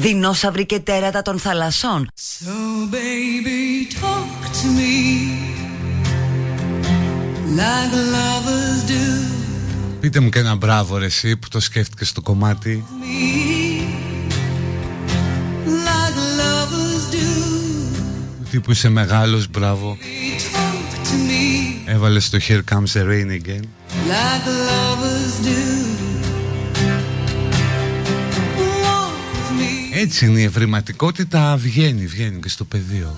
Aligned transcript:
δεινόσαυροι 0.00 0.66
και 0.66 0.78
τέρατα 0.80 1.22
των 1.22 1.38
θαλασσών. 1.38 2.08
So 2.40 2.94
baby 2.94 3.92
talk 4.00 4.44
to 4.58 4.66
me 4.78 4.94
like 7.58 7.94
lovers 8.14 8.90
do. 8.90 9.24
Πείτε 10.00 10.20
μου 10.20 10.28
και 10.28 10.38
ένα 10.38 10.54
μπράβο 10.54 10.96
ρε 10.96 11.04
εσύ 11.06 11.36
που 11.36 11.48
το 11.48 11.60
σκέφτηκες 11.60 12.08
στο 12.08 12.20
κομμάτι. 12.20 12.84
Like 15.66 16.18
lovers 16.40 17.14
do. 17.14 17.26
Τι 18.50 18.60
που 18.60 18.70
είσαι 18.70 18.88
μεγάλος, 18.88 19.48
μπράβο. 19.50 19.96
Talk 20.52 21.06
to 21.06 21.10
me 21.10 21.90
Έβαλες 21.90 22.30
το 22.30 22.38
Here 22.48 22.60
Comes 22.72 22.92
the 23.00 23.04
Rain 23.04 23.30
Again. 23.42 23.62
like 24.10 24.46
lovers 24.46 25.46
do. 25.46 25.77
Έτσι 30.00 30.26
είναι 30.26 30.40
η 30.40 30.44
ευρηματικότητα, 30.44 31.56
βγαίνει, 31.56 32.06
βγαίνει 32.06 32.40
και 32.40 32.48
στο 32.48 32.64
πεδίο. 32.64 33.16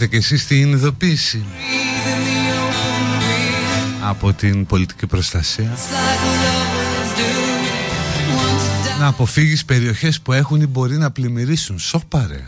Πήρατε 0.00 0.18
κι 0.18 0.24
εσείς 0.24 0.46
την 0.46 0.72
ειδοποίηση 0.72 1.44
Breathe 1.44 2.08
in 2.08 2.22
the 2.24 2.52
open 2.52 3.22
wind, 3.22 4.08
από 4.08 4.32
την 4.32 4.66
πολιτική 4.66 5.06
προστασία 5.06 5.76
like 5.76 6.24
lovers 6.42 7.18
do. 7.18 7.30
Want 8.36 8.60
to 8.60 8.96
die 8.96 8.98
να 9.00 9.06
αποφύγεις 9.06 9.64
περιοχές 9.64 10.20
που 10.20 10.32
έχουν 10.32 10.60
ή 10.60 10.66
μπορεί 10.66 10.96
να 10.96 11.10
πλημμυρίσουν. 11.10 11.78
Σοπαρε. 11.78 12.44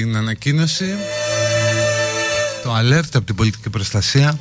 Την 0.00 0.16
ανακοίνωση. 0.16 0.84
Το 2.62 2.76
alert 2.76 3.08
από 3.12 3.24
την 3.24 3.34
πολιτική 3.34 3.70
προστασία. 3.70 4.38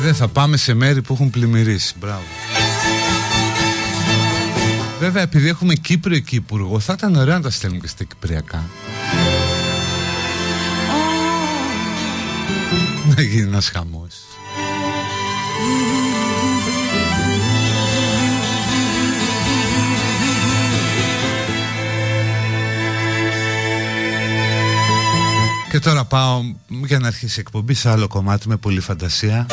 Δεν 0.00 0.14
θα 0.14 0.28
πάμε 0.28 0.56
σε 0.56 0.74
μέρη 0.74 1.02
που 1.02 1.12
έχουν 1.12 1.30
πλημμυρίσει. 1.30 1.94
Μπράβο. 2.00 2.22
Βέβαια 5.00 5.22
επειδή 5.22 5.48
έχουμε 5.48 5.74
Κύπρο 5.74 6.14
εκεί 6.14 6.36
υπουργό 6.36 6.80
Θα 6.80 6.94
ήταν 6.96 7.16
ωραίο 7.16 7.34
να 7.34 7.40
τα 7.40 7.50
στέλνουμε 7.50 7.80
και 7.82 7.88
στα 7.88 8.04
Κυπριακά. 8.04 8.64
Να 13.16 13.22
γίνει 13.22 13.42
ένας 13.42 13.68
χαμός 13.68 14.27
Και 25.78 25.84
τώρα 25.84 26.04
πάω 26.04 26.40
για 26.68 26.98
να 26.98 27.06
αρχίσει 27.06 27.38
η 27.38 27.40
εκπομπή 27.40 27.74
σε 27.74 27.90
άλλο 27.90 28.08
κομμάτι 28.08 28.48
με 28.48 28.56
πολύ 28.56 28.80
φαντασία 28.80 29.46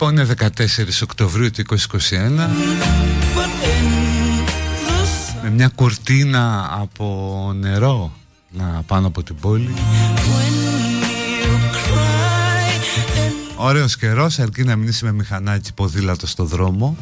Λοιπόν 0.00 0.16
είναι 0.16 0.34
14 0.38 0.50
Οκτωβρίου 1.02 1.50
του 1.50 1.62
2021 1.70 1.76
Με 5.42 5.50
μια 5.50 5.68
κουρτίνα 5.74 6.68
από 6.80 7.52
νερό 7.56 8.12
να 8.50 8.82
πάνω 8.86 9.06
από 9.06 9.22
την 9.22 9.36
πόλη. 9.36 9.74
Ωραίος 13.56 13.96
καιρός 13.96 14.38
αρκεί 14.38 14.64
να 14.64 14.76
μην 14.76 14.88
είσαι 14.88 15.04
με 15.04 15.12
μηχανάκι 15.12 15.72
ποδήλατο 15.74 16.26
στο 16.26 16.44
δρόμο. 16.44 16.96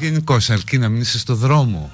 Γενικώς 0.00 0.50
αρκεί 0.50 0.78
να 0.78 0.88
μην 0.88 1.00
είσαι 1.00 1.18
στο 1.18 1.34
δρόμο 1.34 1.90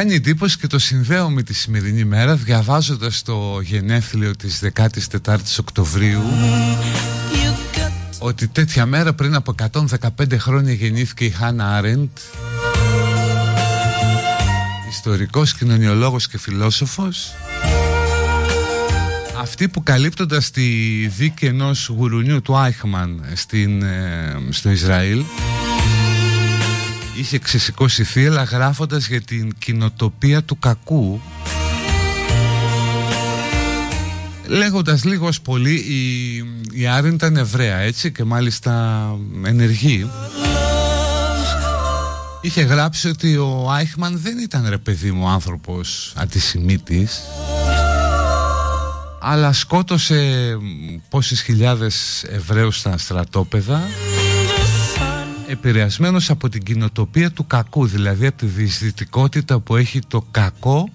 κάνει 0.00 0.14
εντύπωση 0.14 0.58
και 0.58 0.66
το 0.66 0.78
συνδέω 0.78 1.30
με 1.30 1.42
τη 1.42 1.54
σημερινή 1.54 2.04
μέρα 2.04 2.36
διαβάζοντας 2.36 3.22
το 3.22 3.60
γενέθλιο 3.62 4.36
της 4.36 4.60
14ης 4.74 5.58
Οκτωβρίου 5.60 6.22
ότι 8.18 8.48
τέτοια 8.48 8.86
μέρα 8.86 9.12
πριν 9.12 9.34
από 9.34 9.54
115 9.72 10.38
χρόνια 10.38 10.72
γεννήθηκε 10.72 11.24
η 11.24 11.30
Χάνα 11.30 11.76
Άρεντ 11.76 12.08
ιστορικός, 14.90 15.54
κοινωνιολόγος 15.54 16.28
και 16.28 16.38
φιλόσοφος 16.38 17.34
αυτή 19.40 19.68
που 19.68 19.82
καλύπτοντας 19.82 20.50
τη 20.50 20.62
δίκη 21.06 21.46
ενός 21.46 21.86
γουρουνιού 21.96 22.42
του 22.42 22.56
Άιχμαν 22.56 23.24
στην, 23.34 23.82
ε, 23.82 24.38
στο 24.50 24.70
Ισραήλ 24.70 25.22
είχε 27.16 27.38
ξεσηκώσει 27.38 28.04
θύελα 28.04 28.42
γράφοντας 28.42 29.08
για 29.08 29.20
την 29.20 29.54
κοινοτοπία 29.58 30.42
του 30.42 30.58
κακού. 30.58 31.20
Λέγοντας 34.46 35.04
λίγος 35.04 35.28
ως 35.28 35.40
πολύ 35.40 35.74
η, 35.74 36.36
η 36.80 36.86
Άρην 36.86 37.14
ήταν 37.14 37.36
Εβραία 37.36 37.76
έτσι 37.76 38.12
και 38.12 38.24
μάλιστα 38.24 39.04
ενεργή. 39.44 40.10
Είχε 42.40 42.62
γράψει 42.62 43.08
ότι 43.08 43.36
ο 43.36 43.70
Άιχμαν 43.70 44.18
δεν 44.22 44.38
ήταν 44.38 44.66
ρε 44.68 44.78
παιδί 44.78 45.10
μου 45.10 45.28
άνθρωπος 45.28 46.12
αντισημίτης 46.16 47.20
αλλά 49.20 49.52
σκότωσε 49.52 50.56
πόσες 51.08 51.42
χιλιάδες 51.42 52.22
Εβραίους 52.22 52.78
στα 52.78 52.98
στρατόπεδα 52.98 53.82
επηρεασμένος 55.50 56.30
από 56.30 56.48
την 56.48 56.62
κοινοτοπία 56.62 57.30
του 57.30 57.46
κακού 57.46 57.86
δηλαδή 57.86 58.26
από 58.26 58.36
τη 58.36 58.46
δυσδυτικότητα 58.46 59.60
που 59.60 59.76
έχει 59.76 60.00
το 60.08 60.26
κακό 60.30 60.88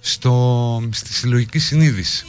στο, 0.00 0.88
στη 0.90 1.12
συλλογική 1.12 1.58
συνείδηση. 1.58 2.24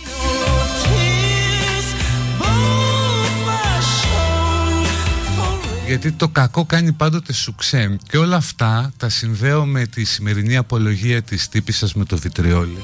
Γιατί 5.87 6.11
το 6.11 6.27
κακό 6.27 6.65
κάνει 6.65 6.91
πάντοτε 6.91 7.33
σουξέ. 7.33 7.97
Και 8.09 8.17
όλα 8.17 8.35
αυτά 8.35 8.93
τα 8.97 9.09
συνδέω 9.09 9.65
με 9.65 9.85
τη 9.85 10.03
σημερινή 10.03 10.57
απολογία 10.57 11.21
της 11.21 11.49
τύπησας 11.49 11.93
με 11.93 12.05
το 12.05 12.17
βιτριόλι. 12.17 12.83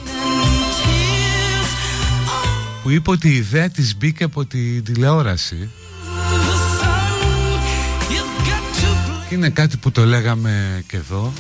Που 2.84 2.90
είπε 2.90 3.10
ότι 3.10 3.30
η 3.30 3.36
ιδέα 3.36 3.70
της 3.70 3.98
μπήκε 3.98 4.24
από 4.24 4.46
τη 4.46 4.82
τηλεόραση 4.82 5.70
είναι 9.30 9.50
κάτι 9.50 9.78
που 9.78 9.92
το 9.92 10.06
λέγαμε 10.06 10.84
και 10.88 10.98
εδώ 10.98 11.34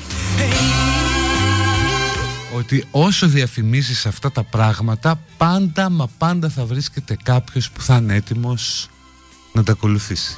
Ότι 2.55 2.85
όσο 2.91 3.27
διαφημίσεις 3.27 4.05
αυτά 4.05 4.31
τα 4.31 4.43
πράγματα 4.43 5.19
Πάντα 5.37 5.89
μα 5.89 6.07
πάντα 6.17 6.49
θα 6.49 6.65
βρίσκεται 6.65 7.17
κάποιος 7.23 7.69
που 7.71 7.81
θα 7.81 7.95
είναι 7.95 8.15
έτοιμος 8.15 8.89
να 9.53 9.63
τα 9.63 9.71
ακολουθήσει 9.71 10.37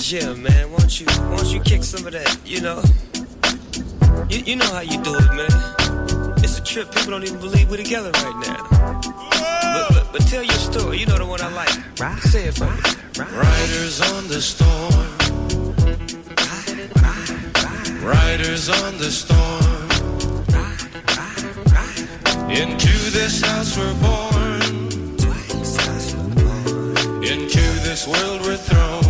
Jim, 0.00 0.42
man, 0.42 0.70
won't 0.70 1.00
you, 1.00 1.06
won't 1.30 1.46
you 1.46 1.60
kick 1.60 1.82
some 1.82 2.06
of 2.06 2.12
that, 2.12 2.38
you 2.44 2.60
know? 2.60 2.82
You, 4.28 4.38
you 4.40 4.56
know 4.56 4.66
how 4.66 4.80
you 4.80 5.02
do 5.02 5.14
it, 5.14 5.32
man. 5.34 6.34
It's 6.44 6.58
a 6.58 6.62
trip. 6.62 6.90
People 6.94 7.12
don't 7.12 7.24
even 7.24 7.40
believe 7.40 7.70
we're 7.70 7.76
together 7.76 8.10
right 8.10 8.36
now. 8.46 8.68
But, 8.80 9.88
but, 9.90 10.12
but 10.12 10.26
tell 10.28 10.42
your 10.42 10.52
story. 10.54 10.98
You 10.98 11.06
know 11.06 11.18
the 11.18 11.26
one 11.26 11.40
I 11.40 11.48
like. 11.52 12.00
Right. 12.00 12.18
Say 12.22 12.44
it 12.48 12.54
for 12.54 12.66
me. 12.66 12.80
Riders 13.18 14.00
on 14.12 14.28
the 14.28 14.40
storm. 14.40 14.92
Riders 18.04 18.68
on 18.68 18.98
the 18.98 19.10
storm. 19.10 19.90
Into 22.50 23.10
this 23.10 23.40
house 23.40 23.76
we're 23.76 23.94
born. 24.00 24.62
Into 27.22 27.64
this 27.82 28.06
world 28.06 28.42
we're 28.42 28.56
thrown. 28.56 29.03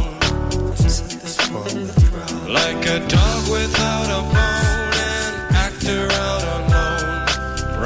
Like 2.61 2.84
a 2.96 2.99
dog 3.14 3.42
without 3.56 4.08
a 4.18 4.23
bone, 4.34 4.94
an 5.16 5.34
actor 5.66 6.02
out 6.26 6.44
alone, 6.56 7.26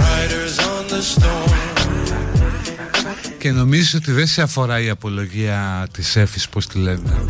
riders 0.02 0.54
on 0.72 0.82
the 0.92 1.02
storm. 1.12 1.56
Και 3.38 3.52
νομίζω 3.52 3.98
ότι 3.98 4.12
δεν 4.12 4.26
σε 4.26 4.42
αφορά 4.42 4.80
η 4.80 4.88
απολογία 4.88 5.88
της 5.92 6.16
Έφης 6.16 6.48
πως 6.48 6.66
τη 6.66 6.78
λένε 6.78 7.24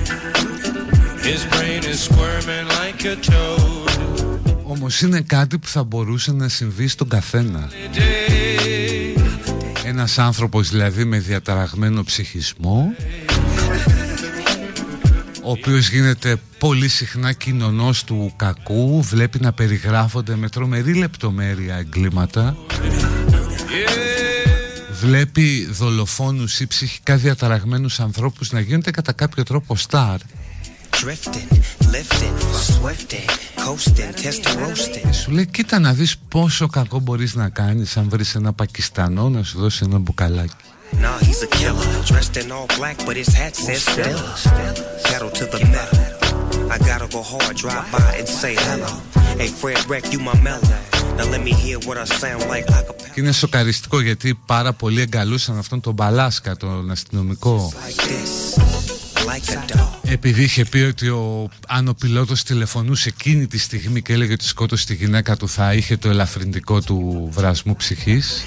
His 1.23 1.55
brain 1.55 1.83
is 1.83 2.09
squirming 2.09 2.67
like 2.69 3.05
a 3.05 3.31
toad. 3.31 4.01
Όμως 4.63 5.01
είναι 5.01 5.21
κάτι 5.21 5.59
που 5.59 5.67
θα 5.67 5.85
μπορούσε 5.85 6.33
να 6.33 6.49
συμβεί 6.49 6.89
στον 6.89 7.09
καθένα 7.09 7.69
Day, 7.95 9.21
Ένας 9.85 10.19
άνθρωπος 10.19 10.71
δηλαδή 10.71 11.05
με 11.05 11.19
διαταραγμένο 11.19 12.03
ψυχισμό 12.05 12.95
ο 15.49 15.51
οποίος 15.51 15.89
γίνεται 15.89 16.37
πολύ 16.59 16.89
συχνά 16.89 17.33
κοινωνός 17.33 18.05
του 18.05 18.33
κακού 18.37 19.03
βλέπει 19.03 19.41
να 19.41 19.53
περιγράφονται 19.53 20.37
με 20.37 20.49
τρομερή 20.49 20.95
λεπτομέρεια 20.95 21.77
εγκλήματα. 21.77 22.57
Βλέπει 25.01 25.69
δολοφόνους 25.71 26.61
ή 26.61 26.67
ψυχικά 26.67 27.17
διαταραγμένους 27.17 28.01
ανθρώπους 28.01 28.53
να 28.53 28.61
γίνονται 28.61 28.91
κατά 28.91 29.13
κάποιο 29.13 29.43
τρόπο 29.43 29.77
στάρ. 29.77 30.19
Σου 35.13 35.31
λέει 35.31 35.47
κοίτα 35.47 35.79
να 35.79 35.93
δεις 35.93 36.19
πόσο 36.29 36.67
κακό 36.67 36.99
μπορείς 36.99 37.35
να 37.35 37.49
κάνεις 37.49 37.97
αν 37.97 38.09
βρεις 38.09 38.35
ένα 38.35 38.53
Πακιστανό 38.53 39.29
να 39.29 39.43
σου 39.43 39.59
δώσει 39.59 39.85
ένα 39.85 39.99
μπουκαλάκι 39.99 40.55
Nah, 41.03 41.19
he's 41.19 41.43
a 41.43 41.47
killer, 41.47 41.87
dressed 42.05 42.37
in 42.37 42.51
all 42.51 42.67
black, 42.79 42.97
but 43.07 43.17
his 43.17 43.29
hat 43.29 43.55
says 43.55 43.83
Stella. 43.83 44.35
Pedal 45.05 45.31
to 45.31 45.45
the 45.47 45.61
metal. 45.75 46.19
I 46.75 46.79
gotta 46.79 47.09
go 47.17 47.23
hard, 47.23 47.57
drive 47.57 47.91
by 47.93 48.17
and 48.19 48.29
say 48.29 48.55
hello. 48.67 48.93
Hey, 49.41 49.49
Fred 49.61 49.81
Wreck, 49.89 50.13
you 50.13 50.19
my 50.19 50.37
mellow. 50.43 50.79
Now 51.17 51.27
let 51.35 51.43
me 51.43 51.53
hear 51.53 51.79
what 51.87 51.97
I 51.99 52.05
sound 52.05 52.43
like. 52.51 52.67
Και 53.15 53.21
είναι 53.21 53.33
σοκαριστικό 53.33 54.01
γιατί 54.01 54.39
πάρα 54.47 54.73
πολλοί 54.73 55.01
εγκαλούσαν 55.01 55.59
αυτόν 55.59 55.81
τον 55.81 55.95
Μπαλάσκα, 55.95 56.57
τον 56.57 56.91
αστυνομικό. 56.91 57.73
Επειδή 60.03 60.43
είχε 60.43 60.65
πει 60.65 60.79
ότι 60.79 61.09
ο, 61.09 61.49
αν 61.69 61.89
ο 61.89 61.95
πιλότος 61.95 62.43
τηλεφωνούσε 62.43 63.09
εκείνη 63.09 63.47
τη 63.47 63.59
στιγμή 63.59 64.03
και 64.03 64.13
έλεγε 64.13 64.33
ότι 64.33 64.45
σκότωσε 64.45 64.87
τη 64.87 64.95
γυναίκα 64.95 65.37
του 65.37 65.49
θα 65.49 65.75
είχε 65.75 65.97
το 65.97 66.09
ελαφρυντικό 66.09 66.81
του 66.81 67.29
βρασμού 67.33 67.77
ψυχής 67.77 68.45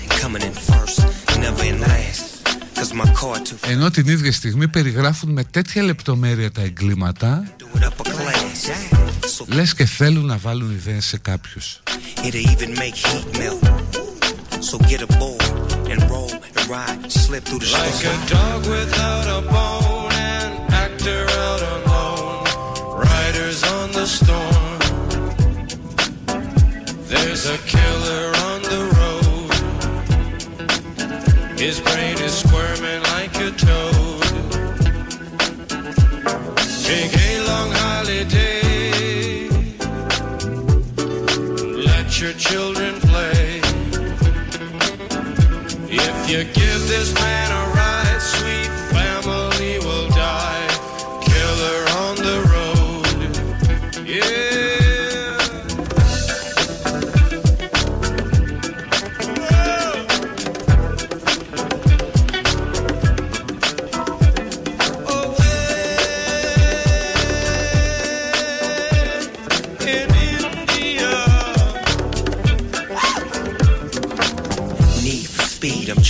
ενώ 3.62 3.90
την 3.90 4.08
ίδια 4.08 4.32
στιγμή 4.32 4.68
περιγράφουν 4.68 5.32
με 5.32 5.44
τέτοια 5.44 5.84
λεπτομέρεια 5.84 6.52
τα 6.52 6.62
εγκλήματα 6.62 7.44
Λες 9.48 9.74
και 9.74 9.86
θέλουν 9.86 10.26
να 10.26 10.38
βάλουν 10.38 10.72
ιδέες 10.72 11.06
σε 11.06 11.18
κάποιους. 11.18 11.80
So 14.70 14.78
get 14.90 15.02
aboard 15.02 15.42
His 31.62 31.80
brain 31.80 32.18
is 32.18 32.40
squirming 32.40 33.04
like 33.14 33.36
a 33.36 33.52
toad. 33.52 34.24
Take 36.82 37.14
a 37.16 37.42
long 37.46 37.70
holiday. 37.72 39.48
Let 41.86 42.20
your 42.20 42.34
children 42.34 43.00
play. 43.02 43.62
If 45.88 46.32
you 46.32 46.46
give 46.46 46.82
this 46.88 47.14
man 47.14 47.52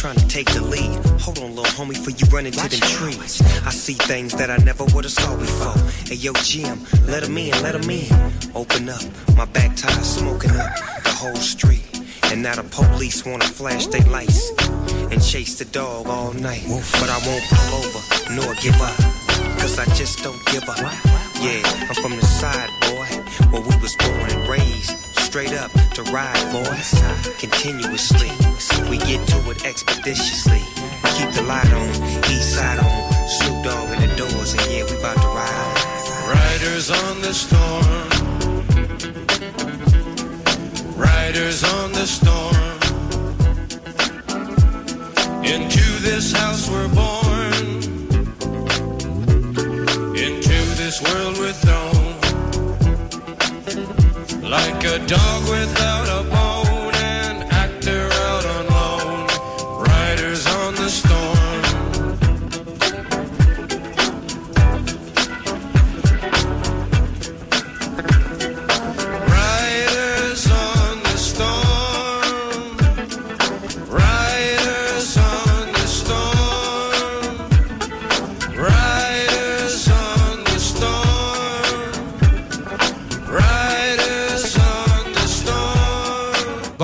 trying 0.02 0.18
to 0.18 0.28
take 0.28 0.52
the 0.52 0.62
lead. 0.62 0.98
Hold 1.22 1.38
on, 1.38 1.56
little 1.56 1.72
homie, 1.78 1.90
before 1.90 2.10
you 2.18 2.26
run 2.34 2.48
into 2.48 2.58
them 2.58 2.80
trees. 2.90 3.40
I 3.64 3.70
see 3.70 3.94
things 3.94 4.34
that 4.34 4.50
I 4.50 4.58
never 4.58 4.84
would 4.96 5.04
have 5.04 5.14
saw 5.14 5.38
before. 5.38 5.78
Hey, 6.10 6.16
yo, 6.16 6.34
Jim, 6.42 6.82
let 7.06 7.24
'em 7.24 7.38
in, 7.38 7.52
let 7.62 7.76
'em 7.76 7.88
in. 7.88 8.10
Open 8.56 8.90
up, 8.90 9.04
my 9.38 9.46
back 9.46 9.76
tire 9.76 10.04
smoking 10.04 10.58
up 10.58 10.72
the 11.04 11.12
whole 11.12 11.36
street. 11.36 11.86
And 12.32 12.42
now 12.42 12.56
the 12.56 12.64
police 12.64 13.24
wanna 13.28 13.46
flash 13.46 13.86
their 13.94 14.08
lights 14.18 14.50
and 15.12 15.22
chase 15.24 15.60
the 15.60 15.66
dog 15.66 16.08
all 16.08 16.34
night. 16.34 16.66
But 17.00 17.10
I 17.12 17.20
won't 17.28 17.46
pull 17.52 17.70
over 17.80 18.02
nor 18.34 18.56
give 18.56 18.82
up, 18.82 18.98
cause 19.60 19.78
I 19.78 19.86
just 19.94 20.24
don't 20.24 20.44
give 20.48 20.68
up. 20.68 20.82
Yeah, 21.46 21.62
I'm 21.90 21.98
from 22.02 22.16
the 22.18 22.26
side, 22.26 22.72
boy, 22.90 23.06
where 23.52 23.62
we 23.62 23.76
was 23.78 23.96
born 23.98 24.28
and 24.32 24.50
raised. 24.50 25.11
Straight 25.32 25.54
up 25.54 25.72
to 25.94 26.04
ride, 26.12 26.52
boys. 26.52 26.92
Continuously, 27.40 28.28
we 28.90 28.98
get 28.98 29.26
to 29.30 29.38
it 29.50 29.64
expeditiously. 29.64 30.60
Keep 31.16 31.32
the 31.32 31.44
light 31.48 31.72
on, 31.72 31.88
east 32.30 32.54
side 32.54 32.80
on. 32.80 33.30
Snoop 33.30 33.64
Dogg 33.64 33.94
in 33.94 34.10
the 34.10 34.16
doors, 34.18 34.52
and 34.52 34.62
yeah, 34.70 34.84
we 34.84 34.98
about 35.00 35.16
to 35.16 35.28
ride. 35.30 35.78
Riders 36.28 36.92
on 36.92 37.22
the 37.22 37.34
storm. 37.34 38.10
Riders 40.98 41.64
on 41.64 41.94
the 41.94 42.06
storm. 42.06 42.56
Into 45.46 45.86
this 46.02 46.34
house 46.34 46.70
we're 46.70 46.90
born. 46.90 47.54
Into 50.14 50.58
this 50.76 51.02
world 51.02 51.38
we're 51.38 51.54
thrown. 51.54 52.01
Like 54.52 54.84
a 54.84 55.00
dog 55.08 55.50
without 55.50 56.10
a 56.10 56.30
bone, 56.30 56.71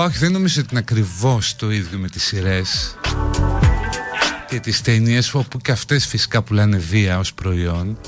όχι, 0.08 0.18
δεν 0.18 0.32
νομίζω 0.32 0.60
ότι 0.60 0.68
είναι 0.70 0.80
ακριβώς 0.80 1.56
το 1.56 1.70
ίδιο 1.70 1.98
με 1.98 2.08
τις 2.08 2.22
σειρές 2.22 2.94
και 4.48 4.60
τις 4.60 4.80
ταινίες 4.80 5.34
όπου 5.34 5.58
και 5.58 5.72
αυτές 5.72 6.06
φυσικά 6.06 6.42
πουλάνε 6.42 6.76
βία 6.76 7.18
ως 7.18 7.34
προϊόν. 7.34 7.98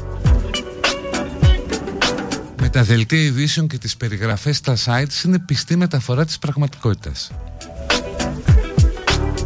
Με 2.61 2.69
τα 2.69 2.83
δελτία 2.83 3.21
ειδήσεων 3.21 3.66
και 3.66 3.78
τις 3.78 3.97
περιγραφές 3.97 4.57
στα 4.57 4.76
sites 4.85 5.25
είναι 5.25 5.38
πιστή 5.38 5.76
μεταφορά 5.76 6.25
της 6.25 6.38
πραγματικότητας. 6.38 7.30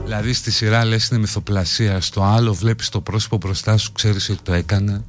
Δηλαδή 0.05 0.33
στη 0.33 0.51
σειρά 0.51 0.85
λες 0.85 1.09
είναι 1.09 1.21
μυθοπλασία 1.21 2.01
στο 2.01 2.23
άλλο 2.23 2.55
βλέπεις 2.55 2.89
το 2.89 3.01
πρόσωπο 3.01 3.37
μπροστά 3.37 3.77
σου 3.77 3.93
ξέρεις 3.93 4.29
ότι 4.29 4.43
το 4.43 4.53
έκανε 4.53 5.05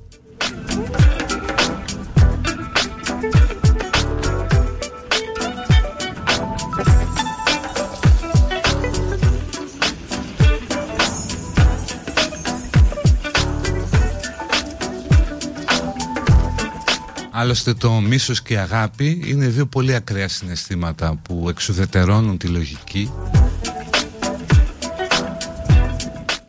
Άλλωστε 17.37 17.73
το 17.73 17.91
μίσος 17.91 18.41
και 18.41 18.53
η 18.53 18.57
αγάπη 18.57 19.21
είναι 19.25 19.47
δύο 19.47 19.65
πολύ 19.65 19.95
ακραία 19.95 20.27
συναισθήματα 20.27 21.15
που 21.21 21.49
εξουδετερώνουν 21.49 22.37
τη 22.37 22.47
λογική. 22.47 23.11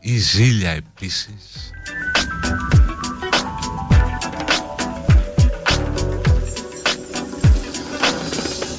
Η 0.01 0.19
ζήλια 0.19 0.71
επίσης. 0.71 1.71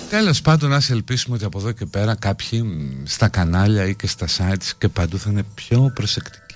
Τέλος 0.10 0.42
πάντων 0.42 0.74
ας 0.74 0.90
ελπίσουμε 0.90 1.36
ότι 1.36 1.46
από 1.46 1.60
εδώ 1.60 1.72
και 1.72 1.86
πέρα 1.86 2.16
κάποιοι 2.16 2.62
μ, 2.66 3.06
στα 3.06 3.28
κανάλια 3.28 3.86
ή 3.86 3.96
και 3.96 4.08
στα 4.08 4.28
sites 4.28 4.72
και 4.78 4.88
παντού 4.88 5.18
θα 5.18 5.30
είναι 5.30 5.44
πιο 5.56 5.92
προσεκτικοί. 5.96 6.47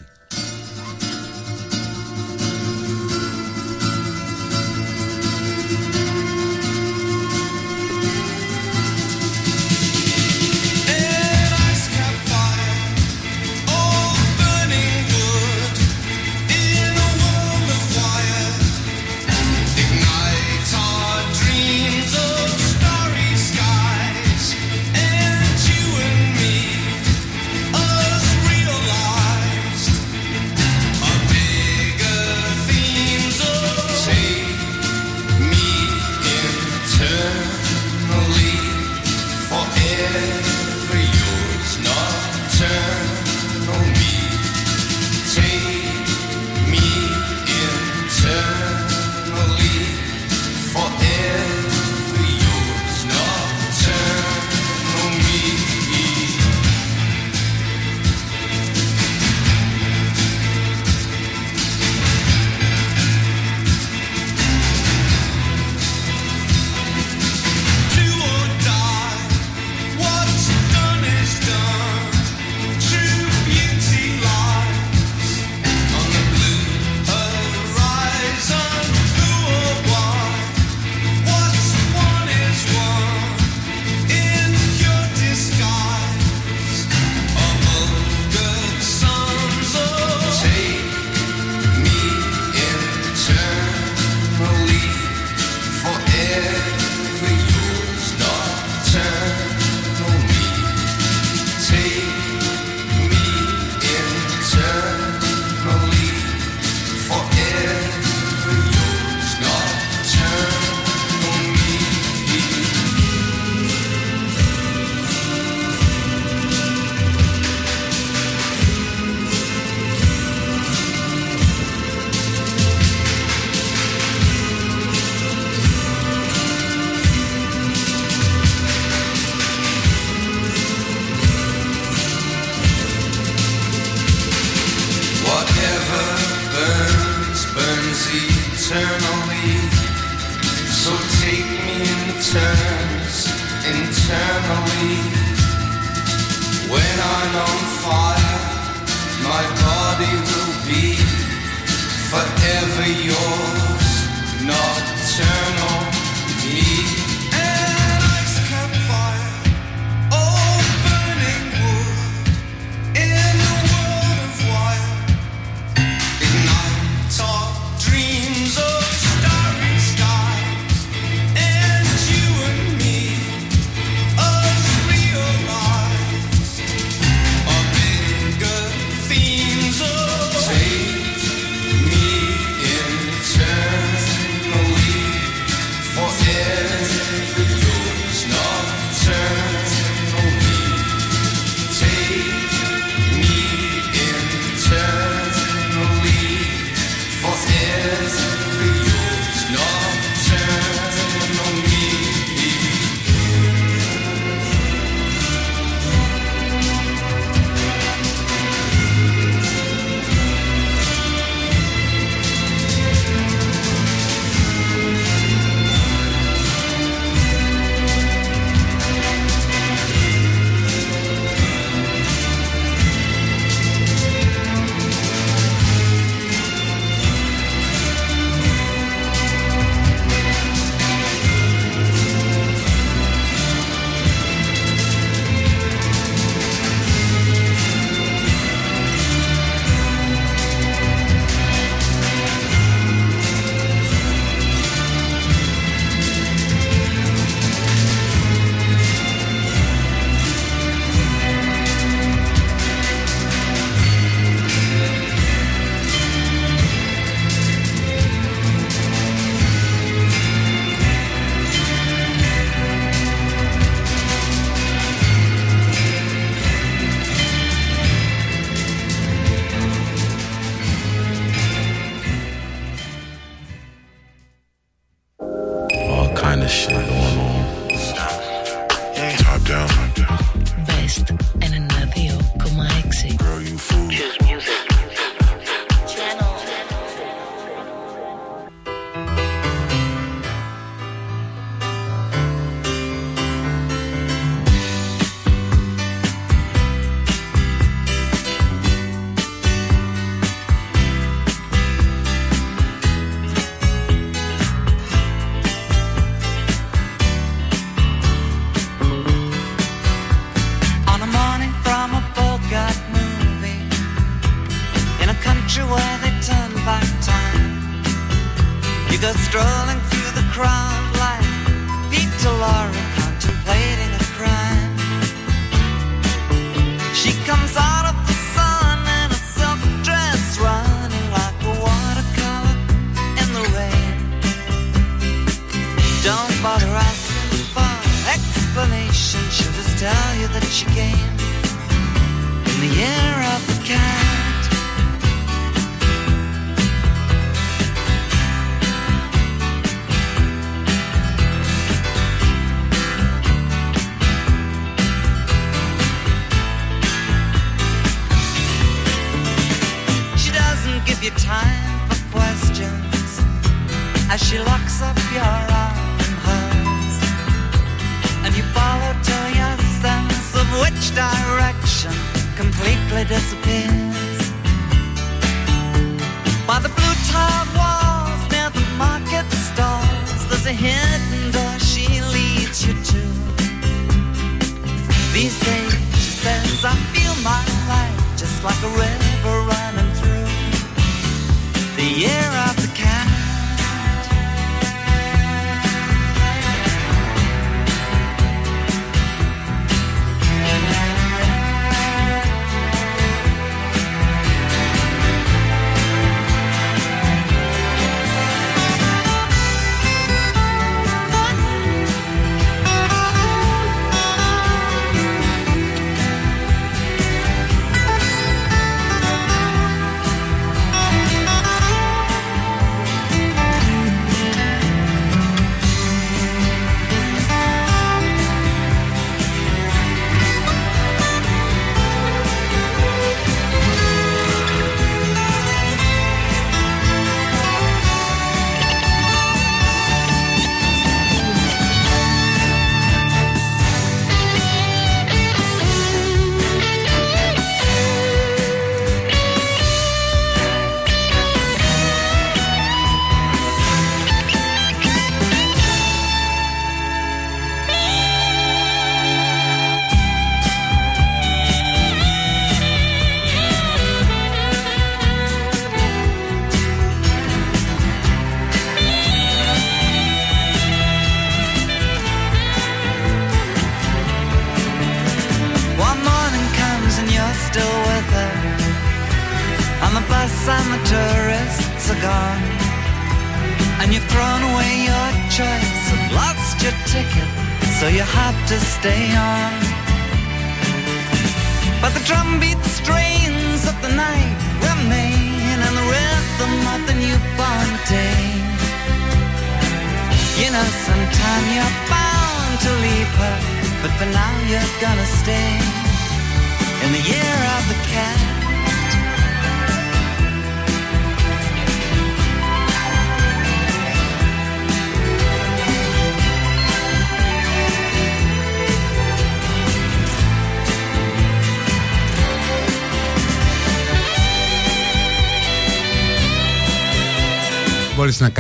yeah. 391.97 392.31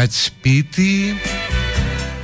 Κάτσεις 0.01 0.25
σπίτι 0.25 1.15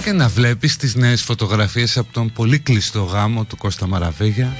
και 0.03 0.11
να 0.11 0.27
βλέπεις 0.27 0.77
τις 0.77 0.95
νέες 0.95 1.21
φωτογραφίες 1.21 1.97
από 1.97 2.13
τον 2.13 2.31
πολύ 2.31 2.59
κλειστό 2.59 3.03
γάμο 3.03 3.43
του 3.43 3.57
Κώστα 3.57 3.87
Μαραβέγια. 3.87 4.55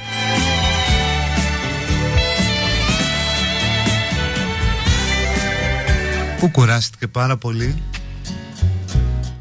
Που 6.38 6.50
κουράστηκε 6.50 7.06
πάρα 7.06 7.36
πολύ 7.36 7.82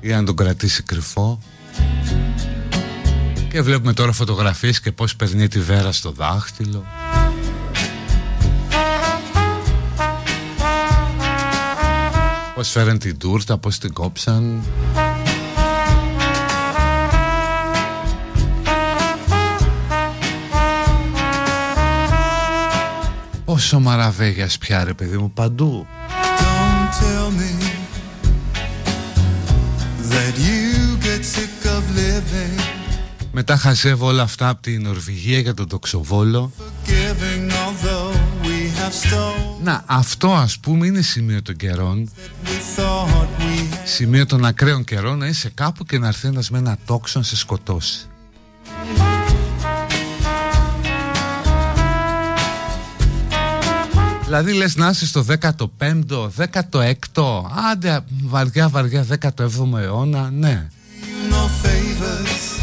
για 0.01 0.17
να 0.17 0.23
τον 0.23 0.35
κρατήσει 0.35 0.83
κρυφό. 0.83 1.39
Και 3.49 3.61
βλέπουμε 3.61 3.93
τώρα 3.93 4.11
φωτογραφίες 4.11 4.79
και 4.79 4.91
πως 4.91 5.15
περνεί 5.15 5.47
τη 5.47 5.59
βέρα 5.59 5.91
στο 5.91 6.11
δάχτυλο 6.11 6.85
Πώς 12.57 12.69
φέραν 12.69 12.97
την 12.97 13.17
τούρτα, 13.17 13.57
πώς 13.57 13.77
την 13.77 13.93
κόψαν. 13.93 14.63
Πόσο 23.45 23.79
μαραβέγιας 23.79 24.57
πια 24.57 24.83
ρε 24.83 24.93
παιδί 24.93 25.17
μου 25.17 25.31
παντού. 25.31 25.87
Don't 26.39 26.89
tell 27.01 27.29
me 27.39 27.51
that 30.09 30.33
you 30.37 30.97
get 31.05 31.25
sick 31.25 31.65
of 31.65 31.83
living, 31.97 32.77
Μετά 33.39 33.57
χαζεύω 33.57 34.07
όλα 34.07 34.21
αυτά 34.23 34.49
από 34.49 34.61
την 34.61 34.81
Νορβηγία 34.81 35.39
για 35.39 35.53
τον 35.53 35.67
τοξοβόλο. 35.67 36.51
Giving 36.87 37.51
although 37.51 38.11
we 38.43 38.79
have 38.79 38.93
stolen. 39.09 39.63
Να 39.63 39.83
αυτό 39.85 40.33
ας 40.33 40.59
πούμε 40.59 40.85
είναι 40.87 41.01
σημείο 41.01 41.41
των 41.41 41.55
καιρών. 41.55 42.09
We 42.09 42.11
thought 42.13 42.36
we 42.36 42.36
Σημείο 43.89 44.25
των 44.25 44.45
ακραίων 44.45 44.83
καιρών 44.83 45.17
να 45.17 45.27
είσαι 45.27 45.51
κάπου 45.53 45.83
και 45.83 45.97
να 45.97 46.07
έρθει 46.07 46.27
ένας 46.27 46.49
με 46.49 46.57
ένα 46.57 46.77
τόξο 46.85 47.19
να 47.19 47.25
σε 47.25 47.35
σκοτώσει 47.35 48.07
Δηλαδή 54.25 54.53
λες 54.53 54.75
να 54.75 54.89
είσαι 54.89 55.05
στο 55.05 55.25
15ο, 55.39 56.29
16ο, 56.37 57.43
άντε 57.71 57.99
βαριά 58.23 58.69
βαριά 58.69 59.05
17ο 59.21 59.79
αιώνα, 59.79 60.29
ναι. 60.31 60.67
you 61.01 61.31
no 61.31 61.47
favors 61.63 62.57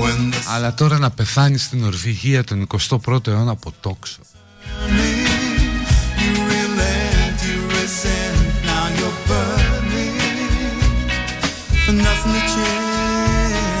when 0.00 0.30
the 0.32 0.54
Αλλά 0.54 0.74
τώρα 0.74 0.98
να 0.98 1.10
πεθάνεις 1.10 1.62
στην 1.62 1.80
Νορβηγία 1.80 2.44
τον 2.44 2.66
21ο 2.88 3.26
αιώνα 3.26 3.50
από 3.50 3.72
τόξο. 3.80 4.18
For 11.84 11.92
nothing 11.92 12.32
to 12.32 12.40
change. 12.54 13.74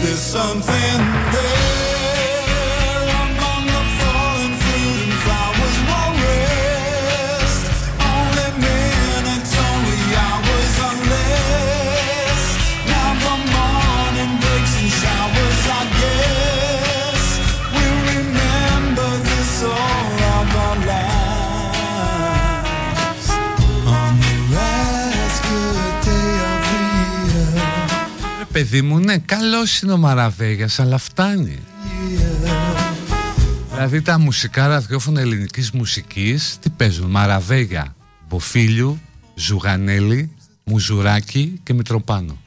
There's 0.00 0.20
something 0.20 0.98
there 1.32 1.45
παιδί 28.56 28.82
μου, 28.82 28.98
ναι, 28.98 29.18
καλός 29.18 29.80
είναι 29.80 29.92
ο 29.92 29.96
Μαραβέγιας, 29.96 30.78
αλλά 30.78 30.98
φτάνει. 30.98 31.58
Δηλαδή 33.70 34.02
τα 34.02 34.18
μουσικά 34.18 34.66
ραδιόφωνα 34.66 35.20
ελληνικής 35.20 35.70
μουσικής 35.70 36.58
τι 36.60 36.70
παίζουν, 36.70 37.10
Μαραβέγια, 37.10 37.96
Μποφίλιου, 38.28 39.00
Ζουγανέλη, 39.34 40.30
Μουζουράκη 40.64 41.60
και 41.62 41.74
Μητροπάνο. 41.74 42.38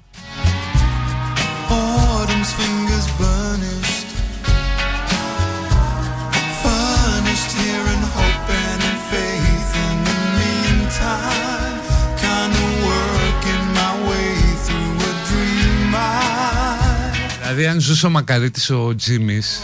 Δηλαδή 17.49 17.67
αν 17.67 17.79
ζούσε 17.79 18.05
ο 18.05 18.09
Μακαρίτης 18.09 18.69
ο 18.69 18.95
Τζίμις 18.95 19.61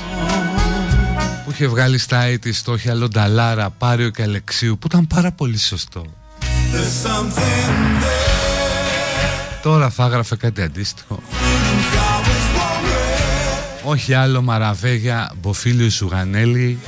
που 1.45 1.51
είχε 1.51 1.67
βγάλει 1.67 1.97
στα 1.97 2.21
έτη 2.21 2.53
στο 2.53 2.71
όχι 2.71 2.89
άλλο 2.89 3.07
Νταλάρα, 3.07 3.69
Πάριο 3.69 4.09
και 4.09 4.21
Αλεξίου 4.21 4.77
που 4.77 4.87
ήταν 4.87 5.07
πάρα 5.07 5.31
πολύ 5.31 5.57
σωστό. 5.57 6.01
there's 6.01 7.07
something 7.07 8.01
there. 8.01 9.63
Τώρα 9.63 9.89
θα 9.89 10.05
έγραφε 10.05 10.35
κάτι 10.35 10.61
αντίστοιχο. 10.61 11.19
Flowers 11.31 12.57
won't 12.57 12.85
red, 13.83 13.91
Όχι 13.91 14.13
άλλο 14.13 14.41
Μαραβέγια, 14.41 15.31
Μποφίλιο 15.41 15.89
Ζουγανέλη 15.89 16.79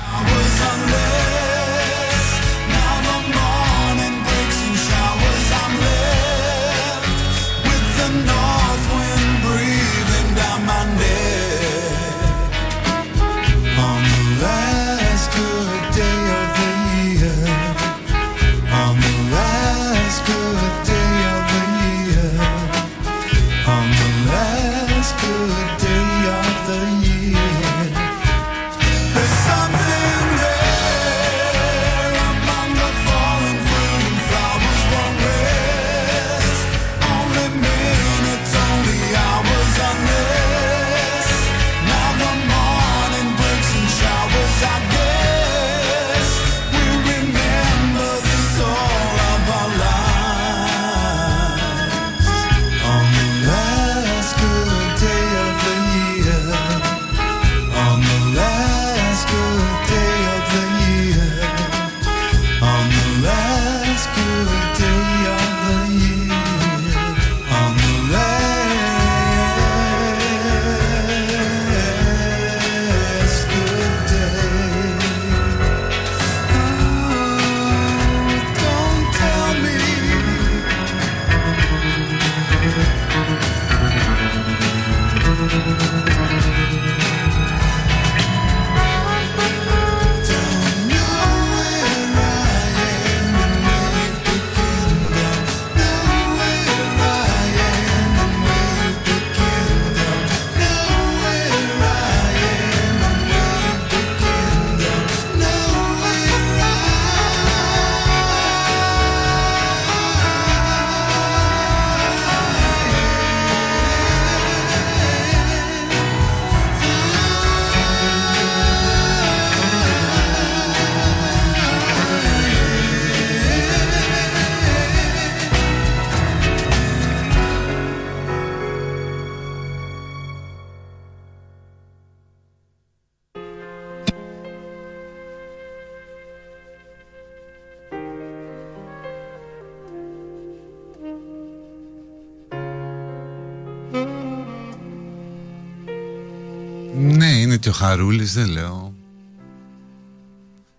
Χαρούλης 148.07 148.33
δεν 148.33 148.47
λέω. 148.49 148.93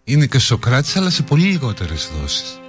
Είναι 0.05 0.27
και 0.27 0.37
ο 0.37 0.41
Σοκράτης 0.41 0.97
αλλά 0.97 1.11
σε 1.11 1.23
πολύ 1.23 1.45
λιγότερες 1.45 2.11
δόσεις 2.21 2.61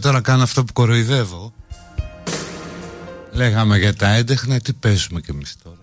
τώρα 0.00 0.20
κάνω 0.20 0.42
αυτό 0.42 0.64
που 0.64 0.72
κοροϊδεύω. 0.72 1.52
Λέγαμε 3.32 3.78
για 3.78 3.94
τα 3.94 4.08
έντεχνα 4.08 4.60
Τι 4.60 4.72
παίζουμε 4.72 5.20
κι 5.20 5.30
εμείς 5.30 5.56
τώρα. 5.62 5.76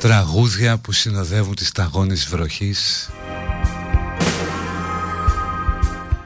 Τραγούδια 0.00 0.78
που 0.78 0.92
συνοδεύουν 0.92 1.54
τις 1.54 1.68
σταγόνες 1.68 2.28
βροχής. 2.28 3.10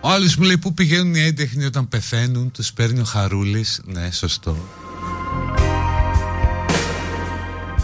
Ο 0.00 0.08
άλλος 0.08 0.36
μου 0.36 0.44
λέει 0.44 0.58
πού 0.58 0.74
πηγαίνουν 0.74 1.14
οι 1.14 1.20
έντεχνοι 1.20 1.64
όταν 1.64 1.88
πεθαίνουν 1.88 2.50
Τους 2.50 2.72
παίρνει 2.72 3.00
ο 3.00 3.04
Χαρούλης 3.04 3.80
Ναι 3.84 4.10
σωστό. 4.10 4.56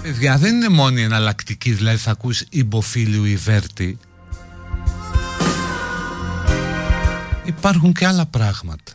Παιδιά 0.03 0.39
δεν 0.39 0.55
είναι 0.55 0.69
μόνο 0.69 0.99
η 0.99 1.03
εναλλακτική 1.03 1.73
Δηλαδή 1.73 1.97
θα 1.97 2.11
ακούς 2.11 2.43
Ιμποφίλιου 2.51 3.25
ή 3.25 3.37
Βέρτη 3.37 3.99
υπάρχουν 7.49 7.93
και 7.93 8.07
άλλα 8.07 8.27
πράγματα. 8.27 8.93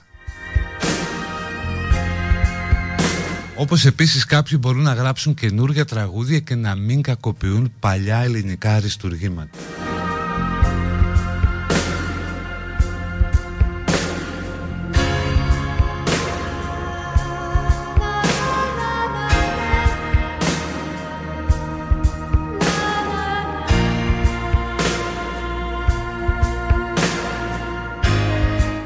Όπως 3.55 3.85
επίσης 3.85 4.25
κάποιοι 4.25 4.57
μπορούν 4.61 4.81
να 4.81 4.93
γράψουν 4.93 5.33
καινούργια 5.33 5.85
τραγούδια 5.85 6.39
και 6.39 6.55
να 6.55 6.75
μην 6.75 7.01
κακοποιούν 7.01 7.73
παλιά 7.79 8.17
ελληνικά 8.17 8.75
αριστουργήματα. 8.75 9.57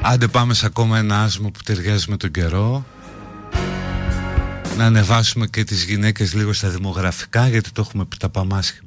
Άντε 0.09 0.27
πάμε 0.27 0.53
σε 0.53 0.65
ακόμα 0.65 0.97
ένα 0.97 1.21
άσμο 1.21 1.51
που 1.51 1.59
ταιριάζει 1.63 2.05
με 2.09 2.17
τον 2.17 2.31
καιρό. 2.31 2.85
Να 4.77 4.85
ανεβάσουμε 4.85 5.47
και 5.47 5.63
τις 5.63 5.83
γυναίκες 5.83 6.33
λίγο 6.33 6.53
στα 6.53 6.69
δημογραφικά 6.69 7.47
Γιατί 7.47 7.71
το 7.71 7.81
έχουμε 7.81 8.07
τα 8.19 8.29
παμάσχημα. 8.29 8.86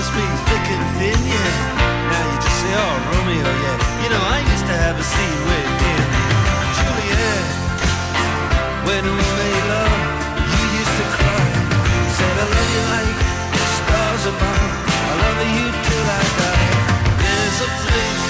must 0.00 0.14
be 0.14 0.24
thick 0.48 0.66
and 0.72 0.84
thin, 0.96 1.20
yeah. 1.28 2.08
Now 2.08 2.24
you 2.32 2.36
just 2.40 2.58
say, 2.62 2.72
oh, 2.72 2.94
Romeo, 3.12 3.44
yeah. 3.44 3.76
You 4.02 4.08
know, 4.08 4.22
I 4.32 4.40
used 4.48 4.64
to 4.64 4.76
have 4.84 4.96
a 4.96 5.04
scene 5.04 5.40
with 5.44 5.68
him. 5.84 6.04
Juliet, 6.76 7.44
when 8.88 9.04
we 9.04 9.26
made 9.40 9.64
love, 9.68 10.00
you 10.56 10.62
used 10.80 10.96
to 11.00 11.06
cry. 11.20 11.48
Said, 12.16 12.36
I 12.40 12.46
love 12.48 12.70
you 12.76 12.84
like 12.96 13.18
the 13.52 13.64
stars 13.76 14.24
above. 14.32 14.72
I 15.04 15.14
love 15.20 15.40
you 15.52 15.68
till 15.68 16.06
I 16.16 16.22
die. 16.40 16.68
There's 17.20 17.58
a 17.60 17.70
place. 17.84 18.29